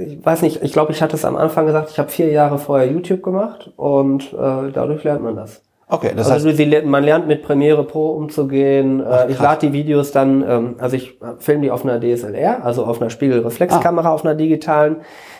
ich 0.05 0.25
weiß 0.25 0.43
nicht, 0.43 0.63
ich 0.63 0.73
glaube, 0.73 0.93
ich 0.93 1.03
hatte 1.03 1.17
es 1.17 1.25
am 1.25 1.37
Anfang 1.37 1.67
gesagt, 1.67 1.91
ich 1.91 1.99
habe 1.99 2.09
vier 2.09 2.31
Jahre 2.31 2.59
vorher 2.59 2.89
YouTube 2.91 3.23
gemacht 3.25 3.73
und 3.77 4.33
äh, 4.33 4.71
dadurch 4.73 5.03
lernt 5.03 5.23
man 5.25 5.35
das. 5.35 5.61
Okay, 5.91 6.13
das 6.15 6.31
also 6.31 6.49
heißt, 6.49 6.59
sie, 6.59 6.83
man 6.85 7.03
lernt 7.03 7.27
mit 7.27 7.43
Premiere 7.43 7.83
Pro 7.85 8.11
umzugehen. 8.11 9.03
Ach, 9.07 9.25
Äh, 9.27 9.31
ich 9.31 9.37
krass. 9.37 9.45
lade 9.45 9.67
die 9.69 9.73
Videos 9.73 10.13
dann, 10.13 10.45
ähm, 10.47 10.75
also 10.79 10.97
ich 10.97 11.19
filme 11.39 11.63
die 11.63 11.71
auf 11.71 11.85
einer 11.85 11.99
DSLR, 11.99 12.65
also 12.65 12.85
auf 12.85 13.01
einer 13.01 13.11
Spiegelreflexkamera, 13.11 14.13
auf 14.13 14.25
einer 14.25 14.35
digitalen. 14.35 14.97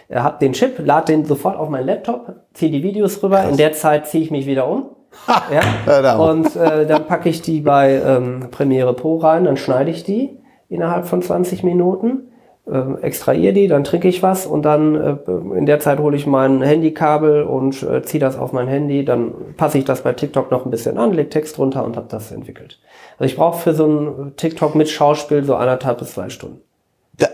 Äh, 0.09 0.21
hab 0.21 0.41
den 0.41 0.53
Chip, 0.53 0.79
lade 0.85 1.13
den 1.13 1.25
sofort 1.27 1.57
auf 1.57 1.69
meinen 1.69 1.87
Laptop, 1.87 2.35
ziehe 2.55 2.71
die 2.71 2.83
Videos 2.83 3.23
rüber. 3.23 3.45
In 3.45 3.57
der 3.59 3.73
Zeit 3.75 4.07
ziehe 4.07 4.25
ich 4.25 4.31
mich 4.31 4.47
wieder 4.47 4.67
um. 4.69 4.87
ja. 5.53 5.61
Verdammt. 5.85 6.21
Und 6.21 6.57
äh, 6.57 6.87
dann 6.87 7.07
packe 7.07 7.29
ich 7.29 7.43
die 7.43 7.61
bei 7.61 8.01
ähm, 8.05 8.49
Premiere 8.51 8.95
Pro 8.95 9.17
rein, 9.17 9.45
dann 9.45 9.57
schneide 9.59 9.91
ich 9.91 10.03
die 10.05 10.39
innerhalb 10.71 11.07
von 11.07 11.21
20 11.23 11.63
Minuten, 11.63 12.28
ähm, 12.71 12.99
extrahiere 13.01 13.53
die, 13.53 13.69
dann 13.69 13.85
trinke 13.85 14.09
ich 14.09 14.23
was 14.23 14.47
und 14.47 14.63
dann 14.63 14.95
äh, 14.95 15.17
in 15.57 15.67
der 15.67 15.81
Zeit 15.81 15.99
hole 15.99 16.17
ich 16.17 16.27
mein 16.27 16.63
Handykabel 16.63 17.43
und 17.43 17.83
äh, 17.83 18.03
ziehe 18.03 18.21
das 18.21 18.39
auf 18.39 18.53
mein 18.53 18.69
Handy, 18.69 19.05
dann 19.05 19.33
passe 19.57 19.79
ich 19.79 19.85
das 19.85 20.03
bei 20.03 20.13
TikTok 20.13 20.51
noch 20.51 20.65
ein 20.65 20.71
bisschen 20.71 20.99
an, 20.99 21.13
leg 21.13 21.31
Text 21.31 21.57
drunter 21.57 21.85
und 21.85 21.97
habe 21.97 22.07
das 22.09 22.31
entwickelt. 22.31 22.79
Also 23.19 23.33
ich 23.33 23.37
brauche 23.37 23.59
für 23.59 23.75
so 23.75 23.87
ein 23.87 24.33
TikTok 24.37 24.75
mit 24.75 24.89
Schauspiel 24.89 25.45
so 25.45 25.57
anderthalb 25.57 25.99
bis 25.99 26.13
zwei 26.13 26.29
Stunden. 26.29 26.61
Da, 27.17 27.27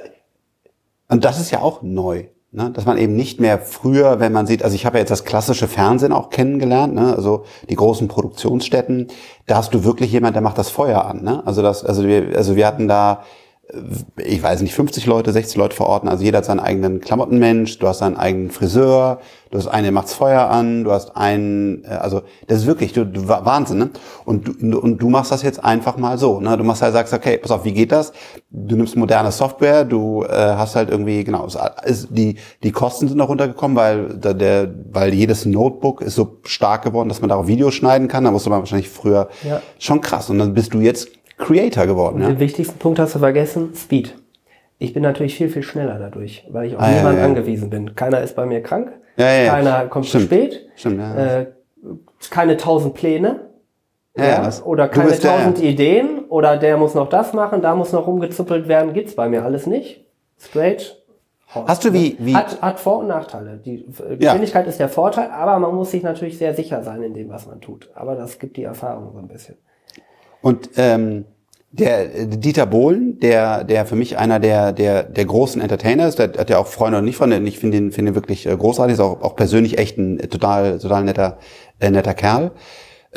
und 1.08 1.24
das 1.24 1.40
ist 1.40 1.50
ja 1.50 1.60
auch 1.60 1.82
neu, 1.82 2.24
ne? 2.52 2.70
dass 2.70 2.86
man 2.86 2.96
eben 2.96 3.16
nicht 3.16 3.40
mehr 3.40 3.58
früher, 3.58 4.20
wenn 4.20 4.32
man 4.32 4.46
sieht, 4.46 4.62
also 4.62 4.76
ich 4.76 4.86
habe 4.86 4.98
ja 4.98 5.00
jetzt 5.00 5.10
das 5.10 5.24
klassische 5.24 5.68
Fernsehen 5.68 6.12
auch 6.12 6.30
kennengelernt, 6.30 6.94
ne? 6.94 7.14
also 7.14 7.44
die 7.68 7.76
großen 7.76 8.08
Produktionsstätten, 8.08 9.08
da 9.46 9.56
hast 9.56 9.74
du 9.74 9.84
wirklich 9.84 10.12
jemand, 10.12 10.36
der 10.36 10.42
macht 10.42 10.58
das 10.58 10.70
Feuer 10.70 11.04
an. 11.04 11.24
Ne? 11.24 11.42
Also 11.44 11.60
das, 11.60 11.84
also 11.84 12.06
wir, 12.06 12.36
also 12.36 12.56
wir 12.56 12.66
hatten 12.66 12.88
da 12.88 13.24
ich 14.18 14.42
weiß 14.42 14.61
nicht, 14.62 14.75
50 14.75 15.06
Leute, 15.06 15.33
60 15.33 15.56
Leute 15.56 15.75
vor 15.75 15.87
Ort, 15.87 16.06
also 16.06 16.23
jeder 16.23 16.38
hat 16.38 16.44
seinen 16.44 16.61
eigenen 16.61 17.00
Klamottenmensch, 17.00 17.78
du 17.78 17.88
hast 17.88 17.99
seinen 17.99 18.16
eigenen 18.16 18.50
Friseur, 18.50 19.21
du 19.50 19.59
hast 19.59 19.66
einen, 19.68 19.85
der 19.85 19.92
macht's 19.92 20.14
Feuer 20.14 20.49
an, 20.50 20.85
du 20.85 20.92
hast 20.92 21.16
einen, 21.16 21.83
äh, 21.85 21.88
also 21.88 22.23
das 22.47 22.59
ist 22.61 22.66
wirklich 22.66 22.92
du, 22.92 23.06
du, 23.06 23.26
Wahnsinn, 23.26 23.78
ne? 23.78 23.90
Und 24.25 24.49
du, 24.61 24.78
und 24.78 24.99
du 24.99 25.09
machst 25.09 25.33
das 25.33 25.42
jetzt 25.42 25.64
einfach 25.64 25.97
mal 25.97 26.18
so, 26.18 26.40
ne? 26.40 26.56
Du 26.56 26.64
machst 26.64 26.83
halt, 26.83 26.92
sagst, 26.92 27.14
okay, 27.14 27.38
pass 27.38 27.50
auf, 27.50 27.64
wie 27.64 27.73
geht 27.73 27.90
das? 27.90 28.12
Du 28.50 28.76
nimmst 28.76 28.97
moderne 28.97 29.33
Software, 29.33 29.85
du 29.85 30.25
äh, 30.25 30.28
hast 30.28 30.76
halt 30.76 30.90
irgendwie, 30.90 31.25
genau, 31.25 31.47
es 31.47 31.56
ist, 31.85 32.09
die, 32.11 32.37
die 32.62 32.71
Kosten 32.73 33.09
sind 33.09 33.16
noch 33.16 33.28
runtergekommen, 33.28 33.76
weil 33.76 34.09
da 34.18 34.35
der, 34.35 34.68
weil 34.92 35.14
jedes 35.14 35.47
Notebook 35.47 36.02
ist 36.02 36.16
so 36.16 36.38
stark 36.44 36.83
geworden, 36.83 37.09
dass 37.09 37.21
man 37.21 37.30
darauf 37.30 37.47
Videos 37.47 37.75
schneiden 37.75 38.09
kann, 38.09 38.25
da 38.25 38.30
musste 38.30 38.50
man 38.50 38.61
wahrscheinlich 38.61 38.88
früher 38.90 39.28
Ja. 39.42 39.61
schon 39.78 40.00
krass. 40.00 40.28
Und 40.30 40.38
dann 40.38 40.52
bist 40.54 40.75
du 40.75 40.80
jetzt 40.80 41.09
Creator 41.38 41.86
geworden, 41.86 42.20
ja? 42.22 42.28
Den 42.28 42.38
wichtigsten 42.40 42.78
Punkt 42.78 42.98
hast 42.98 43.14
du 43.14 43.18
vergessen, 43.18 43.72
Speed. 43.74 44.14
Ich 44.78 44.92
bin 44.92 45.02
natürlich 45.02 45.34
viel, 45.36 45.48
viel 45.48 45.62
schneller 45.62 45.98
dadurch, 45.98 46.46
weil 46.50 46.66
ich 46.66 46.76
auf 46.76 46.82
Ah, 46.82 46.90
ja, 46.90 46.96
niemanden 46.98 47.18
ja. 47.20 47.24
angewiesen 47.26 47.70
bin. 47.70 47.94
Keiner 47.94 48.20
ist 48.20 48.34
bei 48.36 48.44
mir 48.46 48.62
krank, 48.62 48.92
Ja, 49.16 49.26
ja, 49.32 49.42
ja. 49.44 49.50
keiner 49.52 49.86
kommt 49.86 50.06
Stimmt. 50.06 50.22
zu 50.24 50.26
spät, 50.28 50.68
Stimmt, 50.76 50.98
ja. 51.00 51.38
äh, 51.40 51.46
keine 52.30 52.56
tausend 52.56 52.94
Pläne, 52.94 53.40
Ja, 54.16 54.24
ja, 54.48 54.50
oder 54.64 54.88
keine 54.88 55.18
tausend 55.18 55.60
Ideen, 55.60 56.24
oder 56.28 56.56
der 56.56 56.76
muss 56.76 56.94
noch 56.94 57.08
das 57.08 57.32
machen, 57.32 57.62
da 57.62 57.74
muss 57.74 57.92
noch 57.92 58.06
rumgezuppelt 58.06 58.68
werden, 58.68 58.92
gibt's 58.92 59.14
bei 59.14 59.28
mir 59.28 59.44
alles 59.44 59.66
nicht. 59.66 60.04
Straight. 60.38 61.00
Hast 61.48 61.84
du 61.84 61.92
wie, 61.92 62.16
wie, 62.18 62.34
Hat, 62.34 62.60
hat 62.60 62.80
Vor- 62.80 62.98
und 62.98 63.06
Nachteile. 63.06 63.58
Die 63.64 63.86
Geschwindigkeit 64.18 64.66
ist 64.66 64.80
der 64.80 64.88
Vorteil, 64.88 65.30
aber 65.30 65.56
man 65.60 65.72
muss 65.72 65.92
sich 65.92 66.02
natürlich 66.02 66.36
sehr 66.36 66.52
sicher 66.52 66.82
sein 66.82 67.00
in 67.02 67.14
dem, 67.14 67.28
was 67.28 67.46
man 67.46 67.60
tut. 67.60 67.90
Aber 67.94 68.16
das 68.16 68.40
gibt 68.40 68.56
die 68.56 68.64
Erfahrung 68.64 69.12
so 69.12 69.18
ein 69.20 69.28
bisschen. 69.28 69.56
Und 70.44 70.68
ähm, 70.76 71.24
der 71.70 72.14
äh, 72.14 72.26
Dieter 72.26 72.66
Bohlen, 72.66 73.18
der, 73.18 73.64
der 73.64 73.86
für 73.86 73.96
mich 73.96 74.18
einer 74.18 74.38
der, 74.38 74.72
der, 74.72 75.02
der 75.02 75.24
großen 75.24 75.62
Entertainer 75.62 76.06
ist, 76.06 76.18
der 76.18 76.34
hat 76.36 76.50
ja 76.50 76.58
auch 76.58 76.66
Freunde 76.66 76.98
und 76.98 77.06
nicht 77.06 77.16
Freunde, 77.16 77.38
ich 77.38 77.58
finde 77.58 77.78
ihn, 77.78 77.92
finde 77.92 78.12
ihn 78.12 78.14
wirklich 78.14 78.44
äh, 78.44 78.54
großartig, 78.54 78.92
ist 78.92 79.00
auch, 79.00 79.22
auch 79.22 79.36
persönlich 79.36 79.78
echt 79.78 79.96
ein 79.96 80.18
total, 80.28 80.78
total 80.78 81.04
netter, 81.04 81.38
äh, 81.80 81.90
netter 81.90 82.12
Kerl. 82.12 82.50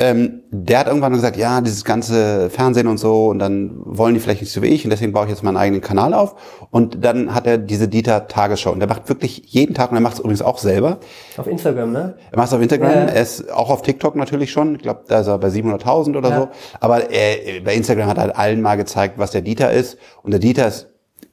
Ähm, 0.00 0.42
der 0.50 0.78
hat 0.78 0.86
irgendwann 0.86 1.12
gesagt, 1.12 1.36
ja, 1.36 1.60
dieses 1.60 1.84
ganze 1.84 2.50
Fernsehen 2.50 2.86
und 2.86 2.98
so, 2.98 3.26
und 3.26 3.40
dann 3.40 3.72
wollen 3.84 4.14
die 4.14 4.20
vielleicht 4.20 4.42
nicht 4.42 4.52
so 4.52 4.62
wie 4.62 4.68
ich, 4.68 4.84
und 4.84 4.90
deswegen 4.90 5.12
baue 5.12 5.24
ich 5.24 5.30
jetzt 5.30 5.42
meinen 5.42 5.56
eigenen 5.56 5.80
Kanal 5.80 6.14
auf. 6.14 6.36
Und 6.70 7.04
dann 7.04 7.34
hat 7.34 7.48
er 7.48 7.58
diese 7.58 7.88
Dieter 7.88 8.28
Tagesschau, 8.28 8.70
und 8.70 8.78
der 8.78 8.88
macht 8.88 9.08
wirklich 9.08 9.42
jeden 9.46 9.74
Tag, 9.74 9.90
und 9.90 9.96
er 9.96 10.00
macht 10.00 10.14
es 10.14 10.20
übrigens 10.20 10.42
auch 10.42 10.58
selber, 10.58 10.98
Auf 11.36 11.48
Instagram, 11.48 11.90
ne? 11.90 12.14
er 12.30 12.38
macht 12.38 12.48
es 12.48 12.54
auf 12.54 12.62
Instagram, 12.62 12.90
Ja, 12.90 12.96
er 13.06 13.22
ist 13.22 13.50
auch 13.52 13.70
auf 13.70 13.82
TikTok 13.82 14.14
natürlich 14.14 14.52
schon. 14.52 14.76
Ich 14.76 14.82
glaube, 14.82 15.00
da 15.08 15.18
ist 15.20 15.26
er 15.26 15.38
bei 15.38 15.48
700.000 15.48 16.16
oder 16.16 16.30
Ja. 16.30 16.40
so. 16.42 16.48
Aber 16.78 17.10
er, 17.10 17.60
bei 17.62 17.74
Instagram 17.74 18.06
hat 18.06 18.18
er 18.18 18.22
halt 18.24 18.36
allen 18.36 18.62
mal 18.62 18.76
gezeigt, 18.76 19.14
was 19.18 19.32
der 19.32 19.42
Dieter 19.42 19.72
ist. 19.72 19.98
Und 20.22 20.30
der 20.30 20.40
Dieter 20.40 20.68
ist, 20.68 20.88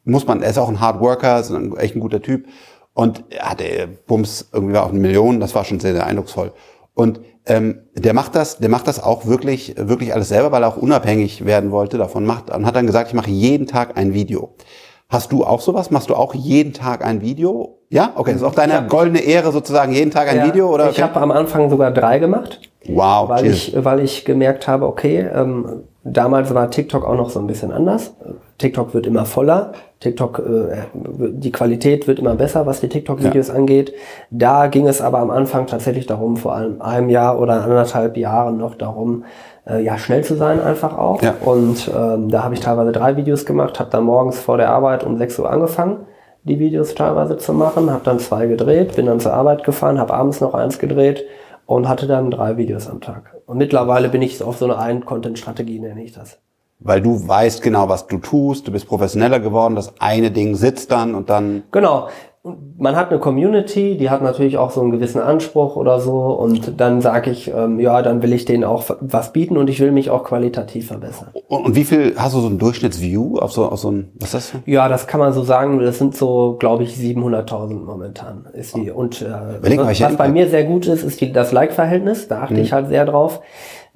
muss 0.06 0.26
man, 0.26 0.42
er 0.42 0.50
ist 0.50 0.58
auch 0.58 0.70
ein 0.70 0.80
Hard 0.80 1.02
Worker, 1.02 1.40
ist 1.40 1.52
ein, 1.52 1.78
echt 1.78 1.96
ein 1.96 2.00
guter 2.00 2.22
Typ. 2.22 2.48
Und 2.94 3.26
er 3.30 3.50
hatte 3.52 3.66
Bums 4.08 4.50
irgendwie 4.54 4.74
war 4.74 4.86
auf 4.86 4.92
eine 4.92 5.00
Million. 5.00 5.40
Das 5.40 5.54
war 5.54 5.66
schon 5.66 5.80
sehr, 5.80 5.94
sehr 5.94 6.08
eindrucksvoll. 6.08 6.52
Und 6.96 7.20
ähm, 7.46 7.82
der 7.94 8.14
macht 8.16 8.36
das, 8.36 8.58
der 8.58 8.70
macht 8.70 8.88
das 8.88 9.04
auch 9.04 9.28
wirklich, 9.28 9.76
wirklich 9.78 10.14
alles 10.16 10.30
selber, 10.30 10.52
weil 10.52 10.64
er 10.64 10.70
auch 10.70 10.78
unabhängig 10.78 11.46
werden 11.46 11.70
wollte 11.72 11.98
davon. 12.00 12.26
Macht 12.26 12.50
und 12.50 12.66
hat 12.66 12.76
dann 12.76 12.88
gesagt, 12.88 13.10
ich 13.10 13.14
mache 13.14 13.30
jeden 13.30 13.68
Tag 13.68 13.98
ein 13.98 14.14
Video. 14.16 14.56
Hast 15.10 15.32
du 15.32 15.44
auch 15.46 15.62
sowas? 15.62 15.92
Machst 15.92 16.10
du 16.10 16.16
auch 16.16 16.34
jeden 16.34 16.74
Tag 16.74 17.06
ein 17.06 17.22
Video? 17.22 17.78
Ja, 17.90 18.14
okay, 18.16 18.32
das 18.32 18.42
ist 18.42 18.48
auch 18.48 18.56
deine 18.56 18.74
hab- 18.74 18.90
goldene 18.90 19.20
Ehre 19.20 19.52
sozusagen, 19.52 19.94
jeden 19.94 20.10
Tag 20.10 20.28
ein 20.28 20.38
Ja, 20.38 20.48
Video 20.48 20.74
oder? 20.74 20.90
Ich 20.90 21.00
habe 21.02 21.20
am 21.22 21.30
Anfang 21.30 21.70
sogar 21.70 21.92
drei 21.92 22.18
gemacht, 22.18 22.60
Wow, 22.88 23.30
weil 23.30 23.46
ich, 23.46 23.76
weil 23.78 24.00
ich 24.00 24.26
gemerkt 24.26 24.68
habe, 24.68 24.88
okay, 24.88 25.20
ähm, 25.32 25.84
damals 26.04 26.54
war 26.56 26.72
TikTok 26.72 27.06
auch 27.06 27.16
noch 27.16 27.30
so 27.30 27.40
ein 27.40 27.46
bisschen 27.48 27.72
anders. 27.72 28.16
TikTok 28.58 28.94
wird 28.94 29.06
immer 29.06 29.26
voller. 29.26 29.74
TikTok, 30.00 30.40
äh, 30.40 30.84
die 30.94 31.52
Qualität 31.52 32.08
wird 32.08 32.20
immer 32.20 32.36
besser, 32.36 32.66
was 32.66 32.80
die 32.80 32.88
TikTok-Videos 32.88 33.50
angeht. 33.50 33.94
Da 34.30 34.68
ging 34.68 34.88
es 34.88 35.02
aber 35.02 35.20
am 35.20 35.30
Anfang 35.30 35.68
tatsächlich 35.68 36.06
darum, 36.06 36.38
vor 36.38 36.56
allem 36.56 36.82
einem 36.82 37.10
Jahr 37.10 37.40
oder 37.40 37.64
anderthalb 37.64 38.16
Jahren 38.18 38.58
noch 38.58 38.76
darum, 38.76 39.26
äh, 39.68 39.84
ja 39.84 39.98
schnell 39.98 40.24
zu 40.24 40.36
sein 40.36 40.62
einfach 40.62 40.98
auch. 40.98 41.22
Ja. 41.22 41.36
Und 41.44 41.92
ähm, 41.94 42.30
da 42.30 42.44
habe 42.44 42.54
ich 42.54 42.62
teilweise 42.62 42.92
drei 42.92 43.18
Videos 43.18 43.46
gemacht, 43.46 43.80
habe 43.80 43.90
dann 43.90 44.04
morgens 44.04 44.40
vor 44.40 44.58
der 44.58 44.70
Arbeit 44.70 45.04
um 45.04 45.18
6 45.18 45.40
Uhr 45.40 45.50
angefangen, 45.50 46.06
die 46.44 46.60
Videos 46.60 46.96
teilweise 46.96 47.38
zu 47.38 47.54
machen, 47.54 47.92
habe 47.92 48.04
dann 48.04 48.20
zwei 48.20 48.48
gedreht, 48.48 48.96
bin 48.96 49.08
dann 49.08 49.20
zur 49.20 49.34
Arbeit 49.34 49.64
gefahren, 49.64 50.00
habe 50.00 50.14
abends 50.14 50.40
noch 50.40 50.54
eins 50.54 50.80
gedreht 50.80 51.26
und 51.66 51.90
hatte 51.90 52.08
dann 52.08 52.32
drei 52.32 52.58
Videos 52.58 52.88
am 52.90 53.02
Tag. 53.02 53.36
Und 53.48 53.58
mittlerweile 53.58 54.10
bin 54.10 54.22
ich 54.22 54.42
auf 54.42 54.58
so 54.58 54.66
eine 54.66 54.78
Ein-Content-Strategie, 54.78 55.80
nenne 55.80 56.04
ich 56.04 56.14
das. 56.14 56.40
Weil 56.80 57.02
du 57.02 57.28
weißt 57.28 57.62
genau, 57.62 57.90
was 57.90 58.08
du 58.08 58.18
tust, 58.18 58.68
du 58.68 58.72
bist 58.72 58.88
professioneller 58.88 59.40
geworden, 59.40 59.76
das 59.76 59.94
eine 60.00 60.32
Ding 60.32 60.56
sitzt 60.56 60.92
dann 60.92 61.16
und 61.16 61.30
dann. 61.30 61.64
Genau. 61.72 62.10
Man 62.78 62.96
hat 62.96 63.10
eine 63.10 63.20
Community, 63.20 63.98
die 63.98 64.12
hat 64.12 64.22
natürlich 64.22 64.60
auch 64.60 64.70
so 64.70 64.80
einen 64.80 64.92
gewissen 64.92 65.20
Anspruch 65.20 65.78
oder 65.78 66.00
so. 66.00 66.26
Und 66.26 66.80
dann 66.80 67.02
sage 67.02 67.32
ich, 67.32 67.52
ähm, 67.52 67.80
ja, 67.80 68.04
dann 68.04 68.22
will 68.22 68.34
ich 68.34 68.46
denen 68.46 68.64
auch 68.64 68.84
was 69.00 69.34
bieten 69.34 69.58
und 69.58 69.68
ich 69.68 69.80
will 69.80 69.92
mich 69.92 70.12
auch 70.12 70.24
qualitativ 70.24 70.86
verbessern. 70.86 71.30
Und, 71.48 71.66
und 71.66 71.76
wie 71.76 71.86
viel 71.86 72.14
hast 72.16 72.36
du 72.36 72.42
so 72.42 72.48
ein 72.48 72.60
Durchschnittsview 72.60 73.40
auf 73.40 73.52
so, 73.52 73.68
auf 73.68 73.80
so 73.80 73.90
ein, 73.90 74.12
was 74.20 74.28
ist 74.28 74.34
das? 74.36 74.50
Für? 74.52 74.70
Ja, 74.70 74.88
das 74.90 75.08
kann 75.08 75.20
man 75.20 75.34
so 75.34 75.42
sagen. 75.42 75.80
Das 75.80 75.98
sind 75.98 76.16
so, 76.16 76.58
glaube 76.60 76.84
ich, 76.84 76.94
700.000 76.94 77.84
momentan 77.84 78.46
ist 78.54 78.76
die. 78.76 78.92
Und 78.92 79.24
äh, 79.24 79.80
was, 79.80 80.00
was 80.02 80.16
bei 80.16 80.30
mir 80.30 80.48
sehr 80.48 80.66
gut 80.66 80.86
ist, 80.86 81.02
ist 81.02 81.20
die, 81.22 81.32
das 81.32 81.52
Like-Verhältnis. 81.52 82.28
Da 82.28 82.44
achte 82.44 82.60
ich 82.60 82.74
halt 82.74 82.90
sehr 82.90 83.06
drauf. 83.06 83.42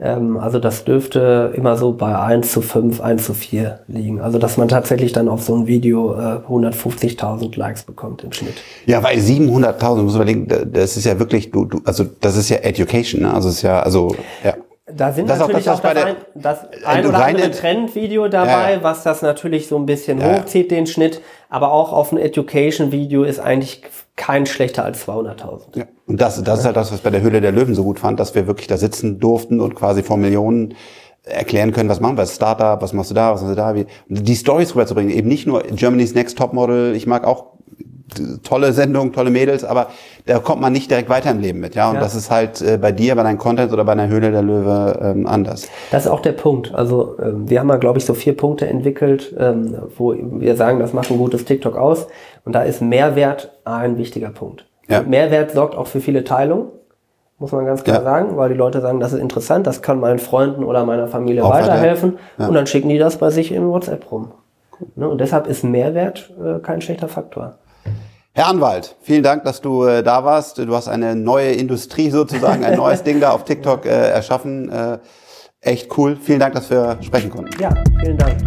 Ähm, 0.01 0.37
also 0.37 0.59
das 0.59 0.85
dürfte 0.85 1.51
immer 1.55 1.75
so 1.75 1.91
bei 1.93 2.17
1 2.17 2.51
zu 2.51 2.61
5, 2.61 3.01
1 3.01 3.25
zu 3.25 3.33
4 3.33 3.79
liegen. 3.87 4.21
Also 4.21 4.39
dass 4.39 4.55
man 4.57 4.67
tatsächlich 4.69 5.11
dann 5.11 5.27
auf 5.27 5.43
so 5.43 5.55
ein 5.55 5.67
Video 5.67 6.13
äh, 6.15 6.39
150.000 6.47 7.57
Likes 7.57 7.83
bekommt 7.83 8.23
im 8.23 8.31
Schnitt. 8.31 8.55
Ja, 8.85 9.03
weil 9.03 9.17
700.000, 9.19 9.95
du 9.97 10.03
musst 10.03 10.15
überlegen, 10.15 10.47
da- 10.47 10.63
das 10.65 10.95
ist 10.97 11.05
ja 11.05 11.19
wirklich, 11.19 11.51
du, 11.51 11.65
du, 11.65 11.81
also 11.85 12.05
das 12.21 12.37
ist 12.37 12.49
ja 12.49 12.57
Education, 12.57 13.21
ne? 13.23 13.33
Also 13.33 13.49
es 13.49 13.55
ist 13.55 13.61
ja, 13.63 13.81
also, 13.81 14.15
ja. 14.43 14.53
Da 14.95 15.11
sind 15.11 15.29
Das 15.29 15.37
ist 15.37 15.43
auch 15.43 15.47
natürlich 15.47 15.65
das, 15.65 15.79
auch 15.79 15.93
das, 15.93 16.03
ein, 16.03 16.15
das 16.35 16.63
äh, 16.63 16.85
ein 16.85 17.05
oder 17.05 17.25
andere 17.25 17.51
Trendvideo 17.51 18.27
dabei, 18.27 18.73
Ja, 18.73 18.83
was 18.83 19.03
das 19.03 19.21
natürlich 19.21 19.67
so 19.67 19.77
ein 19.77 19.85
bisschen 19.85 20.19
Ja, 20.19 20.39
hochzieht, 20.39 20.71
den 20.71 20.87
Schnitt. 20.87 21.21
Aber 21.49 21.71
auch 21.71 21.93
auf 21.93 22.11
ein 22.11 22.17
Education-Video 22.17 23.23
ist 23.23 23.39
eigentlich 23.39 23.83
kein 24.15 24.45
schlechter 24.45 24.83
als 24.83 25.07
200.000. 25.07 25.77
ja. 25.77 25.85
Und 26.05 26.19
das, 26.19 26.43
das 26.43 26.59
ist 26.59 26.65
halt 26.65 26.75
das, 26.75 26.91
was 26.91 26.97
ich 26.97 27.03
bei 27.03 27.09
der 27.09 27.21
Höhle 27.21 27.39
der 27.39 27.51
Löwen 27.51 27.75
so 27.75 27.83
gut 27.83 27.99
fand, 27.99 28.19
dass 28.19 28.35
wir 28.35 28.47
wirklich 28.47 28.67
da 28.67 28.77
sitzen 28.77 29.19
durften 29.19 29.61
und 29.61 29.75
quasi 29.75 30.03
vor 30.03 30.17
Millionen 30.17 30.75
erklären 31.23 31.71
können, 31.71 31.89
was 31.89 31.99
machen 31.99 32.17
wir 32.17 32.21
als 32.21 32.35
Startup, 32.35 32.81
was 32.81 32.93
machst 32.93 33.11
du 33.11 33.15
da, 33.15 33.33
was 33.33 33.41
machst 33.41 33.51
du 33.51 33.55
da, 33.55 33.75
wie, 33.75 33.85
die 34.07 34.35
Stories 34.35 34.73
rüberzubringen, 34.73 35.11
eben 35.11 35.27
nicht 35.27 35.45
nur 35.45 35.61
Germany's 35.63 36.15
Next 36.15 36.37
Topmodel, 36.37 36.95
ich 36.95 37.07
mag 37.07 37.25
auch 37.25 37.45
tolle 38.43 38.73
Sendung, 38.73 39.11
tolle 39.13 39.29
Mädels, 39.29 39.63
aber 39.63 39.87
da 40.25 40.39
kommt 40.39 40.61
man 40.61 40.73
nicht 40.73 40.89
direkt 40.91 41.09
weiter 41.09 41.31
im 41.31 41.39
Leben 41.39 41.59
mit, 41.59 41.75
ja. 41.75 41.89
Und 41.89 41.95
Ja. 41.95 42.01
das 42.01 42.15
ist 42.15 42.29
halt 42.31 42.61
äh, 42.61 42.77
bei 42.77 42.91
dir, 42.91 43.15
bei 43.15 43.23
deinem 43.23 43.37
Content 43.37 43.71
oder 43.73 43.83
bei 43.85 43.91
einer 43.93 44.07
Höhle 44.07 44.31
der 44.31 44.41
Löwe 44.41 44.99
ähm, 45.01 45.27
anders. 45.27 45.67
Das 45.91 46.05
ist 46.05 46.11
auch 46.11 46.21
der 46.21 46.33
Punkt. 46.33 46.73
Also 46.73 47.17
ähm, 47.21 47.49
wir 47.49 47.59
haben 47.59 47.69
ja, 47.69 47.77
glaube 47.77 47.97
ich, 47.99 48.05
so 48.05 48.13
vier 48.13 48.35
Punkte 48.35 48.67
entwickelt, 48.67 49.33
ähm, 49.37 49.75
wo 49.97 50.13
wir 50.17 50.55
sagen, 50.55 50.79
das 50.79 50.93
macht 50.93 51.11
ein 51.11 51.17
gutes 51.17 51.45
TikTok 51.45 51.75
aus. 51.77 52.07
Und 52.45 52.53
da 52.53 52.61
ist 52.63 52.81
Mehrwert 52.81 53.51
ein 53.65 53.97
wichtiger 53.97 54.29
Punkt. 54.29 54.65
Ja. 54.87 55.01
Mehrwert 55.03 55.51
sorgt 55.51 55.75
auch 55.75 55.87
für 55.87 55.99
viele 55.99 56.23
Teilungen, 56.23 56.67
muss 57.37 57.51
man 57.51 57.65
ganz 57.65 57.83
klar 57.83 57.97
Ja. 57.97 58.03
sagen, 58.03 58.37
weil 58.37 58.49
die 58.49 58.55
Leute 58.55 58.81
sagen, 58.81 58.99
das 58.99 59.13
ist 59.13 59.19
interessant, 59.19 59.65
das 59.67 59.81
kann 59.81 59.99
meinen 59.99 60.19
Freunden 60.19 60.63
oder 60.63 60.83
meiner 60.85 61.07
Familie 61.07 61.43
Auch 61.45 61.51
weiter- 61.51 61.67
weiterhelfen. 61.69 62.17
Ja. 62.37 62.47
Und 62.47 62.53
dann 62.55 62.67
schicken 62.67 62.89
die 62.89 62.97
das 62.97 63.17
bei 63.17 63.29
sich 63.29 63.51
in 63.51 63.67
WhatsApp 63.69 64.11
rum. 64.11 64.31
Ne? 64.95 65.07
Und 65.07 65.19
deshalb 65.21 65.47
ist 65.47 65.63
Mehrwert 65.63 66.31
äh, 66.43 66.59
kein 66.59 66.81
schlechter 66.81 67.07
Faktor. 67.07 67.55
Herr 68.33 68.47
Anwalt, 68.47 68.95
vielen 69.01 69.23
Dank, 69.23 69.43
dass 69.43 69.59
du 69.59 69.85
äh, 69.85 70.03
da 70.03 70.23
warst. 70.23 70.59
Du 70.59 70.75
hast 70.75 70.87
eine 70.87 71.15
neue 71.15 71.51
Industrie 71.51 72.11
sozusagen, 72.11 72.63
ein 72.63 72.77
neues 72.77 73.01
Ding 73.03 73.19
da 73.19 73.31
auf 73.31 73.43
TikTok 73.43 73.85
äh, 73.85 73.89
erschaffen. 73.89 74.69
Äh, 74.71 74.99
echt 75.61 75.97
cool. 75.97 76.15
Vielen 76.15 76.39
Dank, 76.39 76.53
dass 76.53 76.69
wir 76.69 76.99
sprechen 77.01 77.31
konnten. 77.31 77.59
Ja, 77.59 77.73
vielen 77.99 78.17
Dank. 78.17 78.37